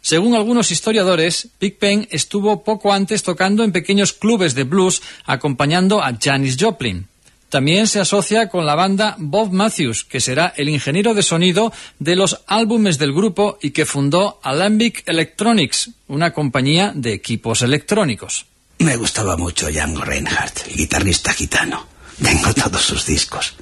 Según 0.01 0.35
algunos 0.35 0.69
historiadores, 0.69 1.49
Big 1.59 1.79
Pen 1.79 2.07
estuvo 2.11 2.63
poco 2.63 2.93
antes 2.93 3.23
tocando 3.23 3.63
en 3.63 3.71
pequeños 3.71 4.13
clubes 4.13 4.53
de 4.53 4.63
blues 4.63 5.01
acompañando 5.25 6.03
a 6.03 6.15
Janis 6.21 6.55
Joplin. 6.59 7.07
También 7.49 7.87
se 7.87 7.99
asocia 7.99 8.47
con 8.47 8.67
la 8.67 8.75
banda 8.75 9.15
Bob 9.17 9.51
Matthews, 9.51 10.03
que 10.03 10.21
será 10.21 10.53
el 10.55 10.69
ingeniero 10.69 11.15
de 11.15 11.23
sonido 11.23 11.73
de 11.97 12.15
los 12.15 12.41
álbumes 12.45 12.99
del 12.99 13.11
grupo 13.11 13.57
y 13.59 13.71
que 13.71 13.87
fundó 13.87 14.39
Alembic 14.43 15.01
Electronics, 15.07 15.89
una 16.07 16.31
compañía 16.31 16.91
de 16.93 17.13
equipos 17.13 17.63
electrónicos. 17.63 18.45
Me 18.77 18.95
gustaba 18.95 19.35
mucho 19.35 19.69
Django 19.69 20.03
Reinhardt, 20.03 20.67
el 20.67 20.77
guitarrista 20.77 21.33
gitano. 21.33 21.87
Tengo 22.21 22.53
todos 22.53 22.81
sus 22.81 23.05
discos. 23.07 23.55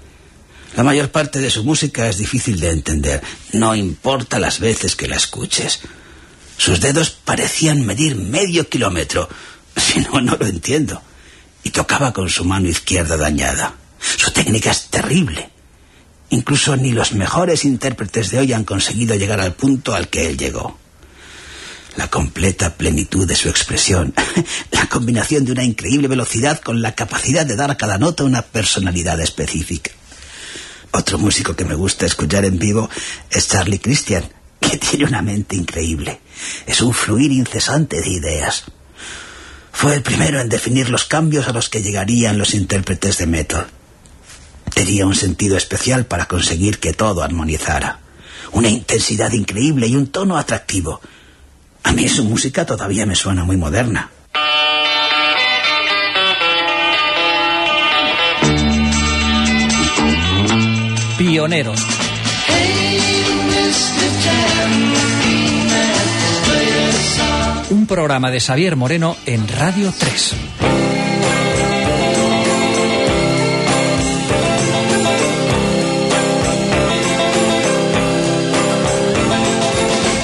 La 0.75 0.83
mayor 0.83 1.09
parte 1.09 1.39
de 1.39 1.49
su 1.49 1.63
música 1.63 2.09
es 2.09 2.17
difícil 2.17 2.59
de 2.59 2.71
entender, 2.71 3.21
no 3.53 3.73
importa 3.73 4.37
las 4.37 4.59
veces 4.59 4.95
que 4.97 5.07
la 5.07 5.15
escuches. 5.15 5.79
Sus 6.57 6.81
dedos 6.81 7.09
parecían 7.11 7.85
medir 7.85 8.15
medio 8.15 8.67
kilómetro. 8.69 9.29
Si 9.77 9.99
no, 9.99 10.19
no 10.21 10.35
lo 10.35 10.47
entiendo. 10.47 11.03
Y 11.67 11.71
tocaba 11.71 12.13
con 12.13 12.29
su 12.29 12.45
mano 12.45 12.69
izquierda 12.69 13.17
dañada. 13.17 13.73
Su 13.99 14.31
técnica 14.31 14.71
es 14.71 14.87
terrible. 14.87 15.49
Incluso 16.29 16.77
ni 16.77 16.91
los 16.91 17.11
mejores 17.11 17.65
intérpretes 17.65 18.31
de 18.31 18.39
hoy 18.39 18.53
han 18.53 18.63
conseguido 18.63 19.15
llegar 19.15 19.41
al 19.41 19.53
punto 19.53 19.93
al 19.93 20.07
que 20.07 20.27
él 20.27 20.37
llegó. 20.37 20.79
La 21.97 22.07
completa 22.07 22.77
plenitud 22.77 23.27
de 23.27 23.35
su 23.35 23.49
expresión, 23.49 24.13
la 24.71 24.87
combinación 24.87 25.43
de 25.43 25.51
una 25.51 25.65
increíble 25.65 26.07
velocidad 26.07 26.61
con 26.61 26.81
la 26.81 26.95
capacidad 26.95 27.45
de 27.45 27.57
dar 27.57 27.69
a 27.69 27.75
cada 27.75 27.97
nota 27.97 28.23
una 28.23 28.43
personalidad 28.43 29.19
específica. 29.19 29.91
Otro 30.91 31.17
músico 31.17 31.53
que 31.53 31.65
me 31.65 31.75
gusta 31.75 32.05
escuchar 32.05 32.45
en 32.45 32.59
vivo 32.59 32.89
es 33.29 33.49
Charlie 33.49 33.79
Christian, 33.79 34.23
que 34.61 34.77
tiene 34.77 35.03
una 35.03 35.21
mente 35.21 35.57
increíble. 35.57 36.21
Es 36.65 36.79
un 36.79 36.93
fluir 36.93 37.33
incesante 37.33 37.99
de 37.99 38.09
ideas. 38.09 38.63
Fue 39.77 39.93
el 39.93 40.01
primero 40.01 40.41
en 40.41 40.49
definir 40.49 40.89
los 40.89 41.05
cambios 41.05 41.47
a 41.47 41.53
los 41.53 41.69
que 41.69 41.83
llegarían 41.83 42.39
los 42.39 42.55
intérpretes 42.55 43.19
de 43.19 43.27
metal. 43.27 43.67
Tenía 44.73 45.05
un 45.05 45.13
sentido 45.13 45.55
especial 45.55 46.07
para 46.07 46.25
conseguir 46.25 46.79
que 46.79 46.93
todo 46.93 47.21
armonizara. 47.21 47.99
Una 48.53 48.69
intensidad 48.69 49.31
increíble 49.33 49.85
y 49.85 49.95
un 49.95 50.07
tono 50.07 50.35
atractivo. 50.35 50.99
A 51.83 51.91
mí 51.91 52.09
su 52.09 52.23
música 52.23 52.65
todavía 52.65 53.05
me 53.05 53.13
suena 53.13 53.43
muy 53.43 53.55
moderna. 53.55 54.09
Pioneros. 61.19 61.79
Un 67.69 67.85
programa 67.85 68.31
de 68.31 68.39
Xavier 68.39 68.77
Moreno 68.77 69.17
en 69.25 69.45
Radio 69.45 69.91
3. 69.91 70.35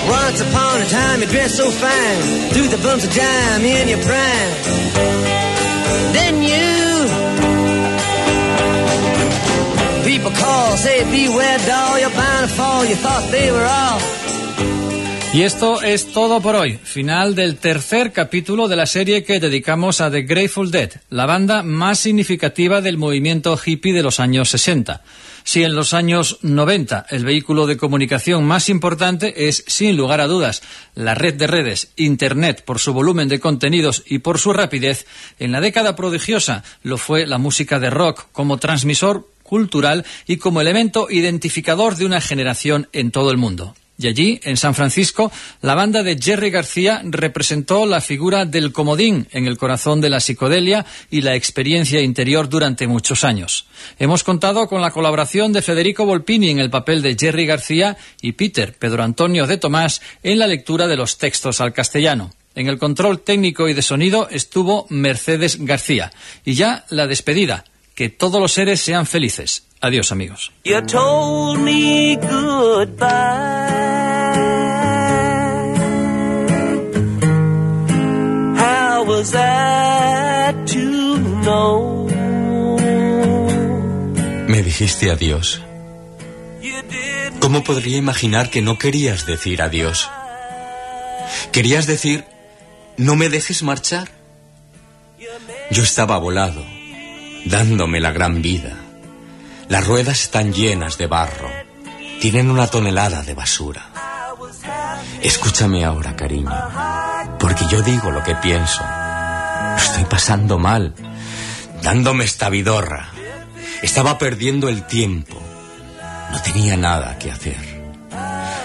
Once 0.07 0.41
upon 0.41 0.81
a 0.81 0.85
time 0.85 1.19
you 1.19 1.27
dressed 1.27 1.57
so 1.57 1.69
fine, 1.69 2.49
threw 2.53 2.67
the 2.69 2.77
bumps 2.81 3.03
of 3.05 3.13
dime 3.13 3.65
in 3.65 3.89
your 3.89 3.99
prime. 3.99 4.53
Then 6.13 6.41
you, 6.41 7.07
people 10.05 10.31
call, 10.31 10.77
say 10.77 11.03
beware 11.11 11.57
doll, 11.67 11.99
you're 11.99 12.09
bound 12.09 12.47
to 12.47 12.55
fall. 12.55 12.85
You 12.85 12.95
thought 12.95 13.29
they 13.31 13.51
were 13.51 13.65
all. 13.65 14.22
Y 15.33 15.41
esto 15.41 15.81
es 15.81 16.11
todo 16.11 16.41
por 16.41 16.55
hoy, 16.55 16.77
final 16.77 17.33
del 17.33 17.57
tercer 17.57 18.11
capítulo 18.11 18.67
de 18.67 18.75
la 18.75 18.85
serie 18.85 19.23
que 19.23 19.39
dedicamos 19.39 19.99
a 19.99 20.11
The 20.11 20.21
Grateful 20.21 20.69
Dead, 20.69 20.91
la 21.09 21.25
banda 21.25 21.63
más 21.63 21.97
significativa 21.97 22.81
del 22.81 22.99
movimiento 22.99 23.57
hippie 23.57 23.93
de 23.93 24.03
los 24.03 24.19
años 24.19 24.49
60. 24.49 25.01
Si 25.43 25.63
en 25.63 25.73
los 25.73 25.95
años 25.95 26.37
90 26.43 27.07
el 27.09 27.25
vehículo 27.25 27.65
de 27.65 27.77
comunicación 27.77 28.45
más 28.45 28.69
importante 28.69 29.47
es, 29.47 29.63
sin 29.65 29.97
lugar 29.97 30.21
a 30.21 30.27
dudas, 30.27 30.61
la 30.93 31.15
red 31.15 31.33
de 31.33 31.47
redes, 31.47 31.91
Internet, 31.95 32.63
por 32.63 32.77
su 32.77 32.93
volumen 32.93 33.27
de 33.27 33.39
contenidos 33.39 34.03
y 34.05 34.19
por 34.19 34.37
su 34.37 34.53
rapidez, 34.53 35.07
en 35.39 35.51
la 35.51 35.61
década 35.61 35.95
prodigiosa 35.95 36.63
lo 36.83 36.99
fue 36.99 37.25
la 37.25 37.39
música 37.39 37.79
de 37.79 37.89
rock 37.89 38.27
como 38.33 38.57
transmisor 38.57 39.27
cultural 39.41 40.05
y 40.27 40.37
como 40.37 40.61
elemento 40.61 41.07
identificador 41.09 41.95
de 41.95 42.05
una 42.05 42.21
generación 42.21 42.87
en 42.93 43.09
todo 43.09 43.31
el 43.31 43.37
mundo. 43.37 43.73
Y 43.97 44.07
allí, 44.07 44.39
en 44.43 44.57
San 44.57 44.73
Francisco, 44.73 45.31
la 45.61 45.75
banda 45.75 46.01
de 46.01 46.17
Jerry 46.19 46.49
García 46.49 47.01
representó 47.03 47.85
la 47.85 48.01
figura 48.01 48.45
del 48.45 48.73
comodín 48.73 49.27
en 49.31 49.45
el 49.45 49.57
corazón 49.57 50.01
de 50.01 50.09
la 50.09 50.19
psicodelia 50.19 50.85
y 51.11 51.21
la 51.21 51.35
experiencia 51.35 52.01
interior 52.01 52.49
durante 52.49 52.87
muchos 52.87 53.23
años. 53.23 53.67
Hemos 53.99 54.23
contado 54.23 54.67
con 54.67 54.81
la 54.81 54.89
colaboración 54.89 55.53
de 55.53 55.61
Federico 55.61 56.05
Volpini 56.05 56.49
en 56.49 56.59
el 56.59 56.71
papel 56.71 57.03
de 57.03 57.15
Jerry 57.15 57.45
García 57.45 57.95
y 58.19 58.31
Peter 58.31 58.73
Pedro 58.73 59.03
Antonio 59.03 59.45
de 59.45 59.57
Tomás 59.57 60.01
en 60.23 60.39
la 60.39 60.47
lectura 60.47 60.87
de 60.87 60.97
los 60.97 61.19
textos 61.19 61.61
al 61.61 61.73
castellano. 61.73 62.31
En 62.55 62.67
el 62.67 62.79
control 62.79 63.21
técnico 63.21 63.67
y 63.69 63.73
de 63.73 63.81
sonido 63.81 64.27
estuvo 64.29 64.87
Mercedes 64.89 65.63
García. 65.63 66.11
Y 66.45 66.53
ya 66.53 66.85
la 66.89 67.07
despedida. 67.07 67.65
Que 67.95 68.09
todos 68.09 68.41
los 68.41 68.51
seres 68.53 68.81
sean 68.81 69.05
felices. 69.05 69.63
Adiós 69.79 70.11
amigos. 70.11 70.51
You 70.63 70.81
told 70.81 71.59
me 71.59 72.15
goodbye. 72.15 73.03
How 78.57 79.03
was 79.05 79.35
I 79.35 80.53
to 80.65 81.17
know? 81.43 82.07
Me 84.47 84.63
dijiste 84.63 85.11
adiós. 85.11 85.61
¿Cómo 87.39 87.63
podría 87.63 87.97
imaginar 87.97 88.49
que 88.49 88.61
no 88.61 88.79
querías 88.79 89.25
decir 89.25 89.61
adiós? 89.61 90.09
¿Querías 91.51 91.87
decir, 91.87 92.23
no 92.97 93.15
me 93.15 93.29
dejes 93.29 93.63
marchar? 93.63 94.09
Yo 95.69 95.83
estaba 95.83 96.17
volado, 96.17 96.63
dándome 97.45 97.99
la 97.99 98.11
gran 98.11 98.41
vida. 98.41 98.77
Las 99.69 99.87
ruedas 99.87 100.21
están 100.21 100.53
llenas 100.53 100.97
de 100.97 101.07
barro. 101.07 101.49
Tienen 102.19 102.49
una 102.49 102.67
tonelada 102.67 103.23
de 103.23 103.33
basura. 103.33 103.89
Escúchame 105.21 105.85
ahora, 105.85 106.15
cariño, 106.15 106.51
porque 107.39 107.65
yo 107.69 107.81
digo 107.81 108.11
lo 108.11 108.23
que 108.23 108.35
pienso. 108.35 108.83
Estoy 109.77 110.05
pasando 110.05 110.57
mal, 110.57 110.93
dándome 111.81 112.23
esta 112.25 112.49
vidorra. 112.49 113.09
Estaba 113.81 114.17
perdiendo 114.17 114.69
el 114.69 114.85
tiempo. 114.85 115.41
No 116.31 116.41
tenía 116.41 116.77
nada 116.77 117.17
que 117.19 117.31
hacer. 117.31 117.57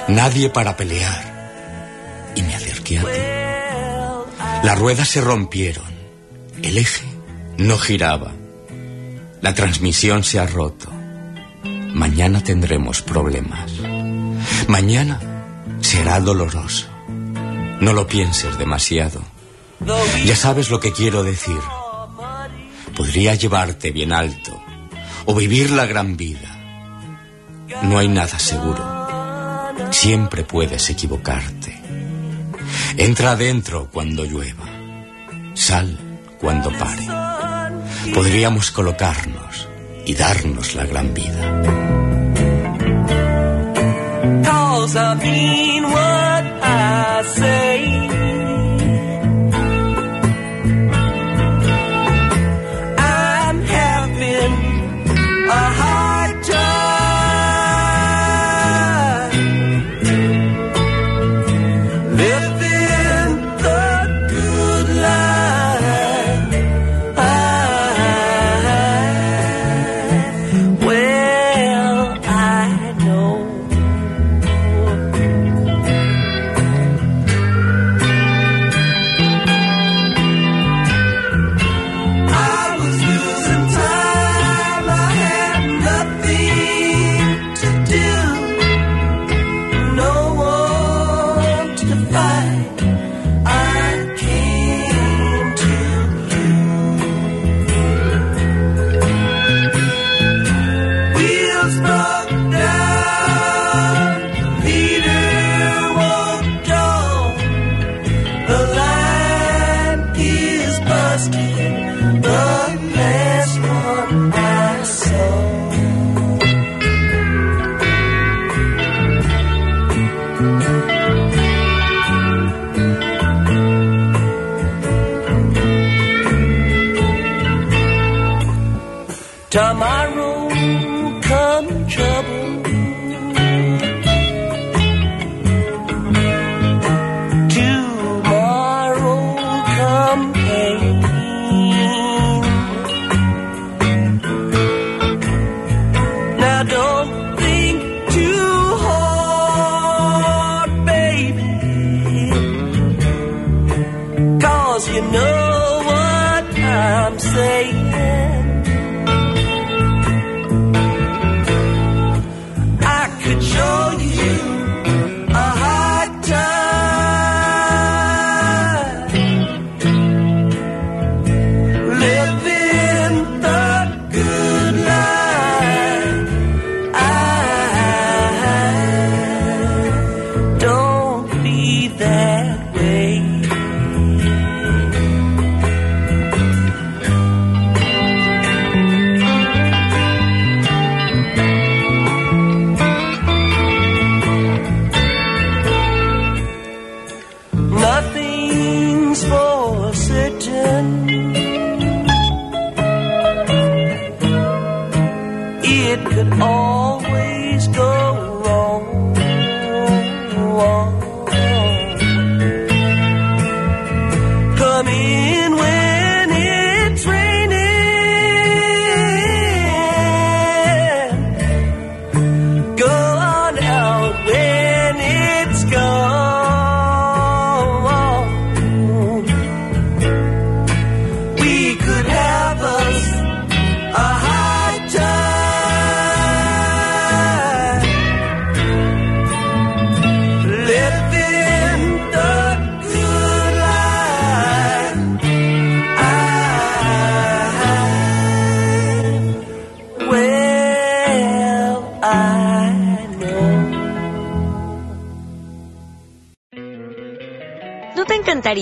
Nadie 0.09 0.51
para 0.51 0.77
pelear. 0.77 2.33
Y 2.35 2.43
me 2.43 2.55
acerqué 2.55 2.99
a 2.99 3.03
ti. 3.03 4.67
Las 4.67 4.79
ruedas 4.79 5.09
se 5.09 5.21
rompieron. 5.21 5.87
El 6.63 6.79
eje 6.79 7.05
no 7.59 7.79
giraba. 7.79 8.33
La 9.41 9.55
transmisión 9.55 10.25
se 10.25 10.39
ha 10.39 10.47
roto. 10.47 10.91
Mañana 11.95 12.43
tendremos 12.43 13.03
problemas. 13.03 13.71
Mañana 14.67 15.21
será 15.81 16.21
doloroso. 16.21 16.87
No 17.81 17.93
lo 17.93 18.07
pienses 18.07 18.59
demasiado. 18.59 19.23
Ya 20.25 20.37
sabes 20.37 20.71
lo 20.71 20.81
que 20.81 20.93
quiero 20.93 21.23
decir. 21.23 21.61
Podría 22.97 23.35
llevarte 23.35 23.93
bien 23.93 24.13
alto 24.13 24.61
o 25.25 25.35
vivir 25.35 25.71
la 25.71 25.87
gran 25.87 26.17
vida. 26.17 26.57
No 27.83 27.99
hay 27.99 28.09
nada 28.09 28.39
seguro. 28.39 28.99
Siempre 29.91 30.43
puedes 30.43 30.91
equivocarte. 30.91 31.81
Entra 32.97 33.33
adentro 33.33 33.89
cuando 33.93 34.25
llueva. 34.25 34.67
Sal 35.55 35.99
cuando 36.41 36.71
pare. 36.73 37.28
Podríamos 38.15 38.71
colocarnos 38.71 39.69
y 40.05 40.15
darnos 40.15 40.75
la 40.75 40.87
gran 40.87 41.15
vida. 41.15 41.89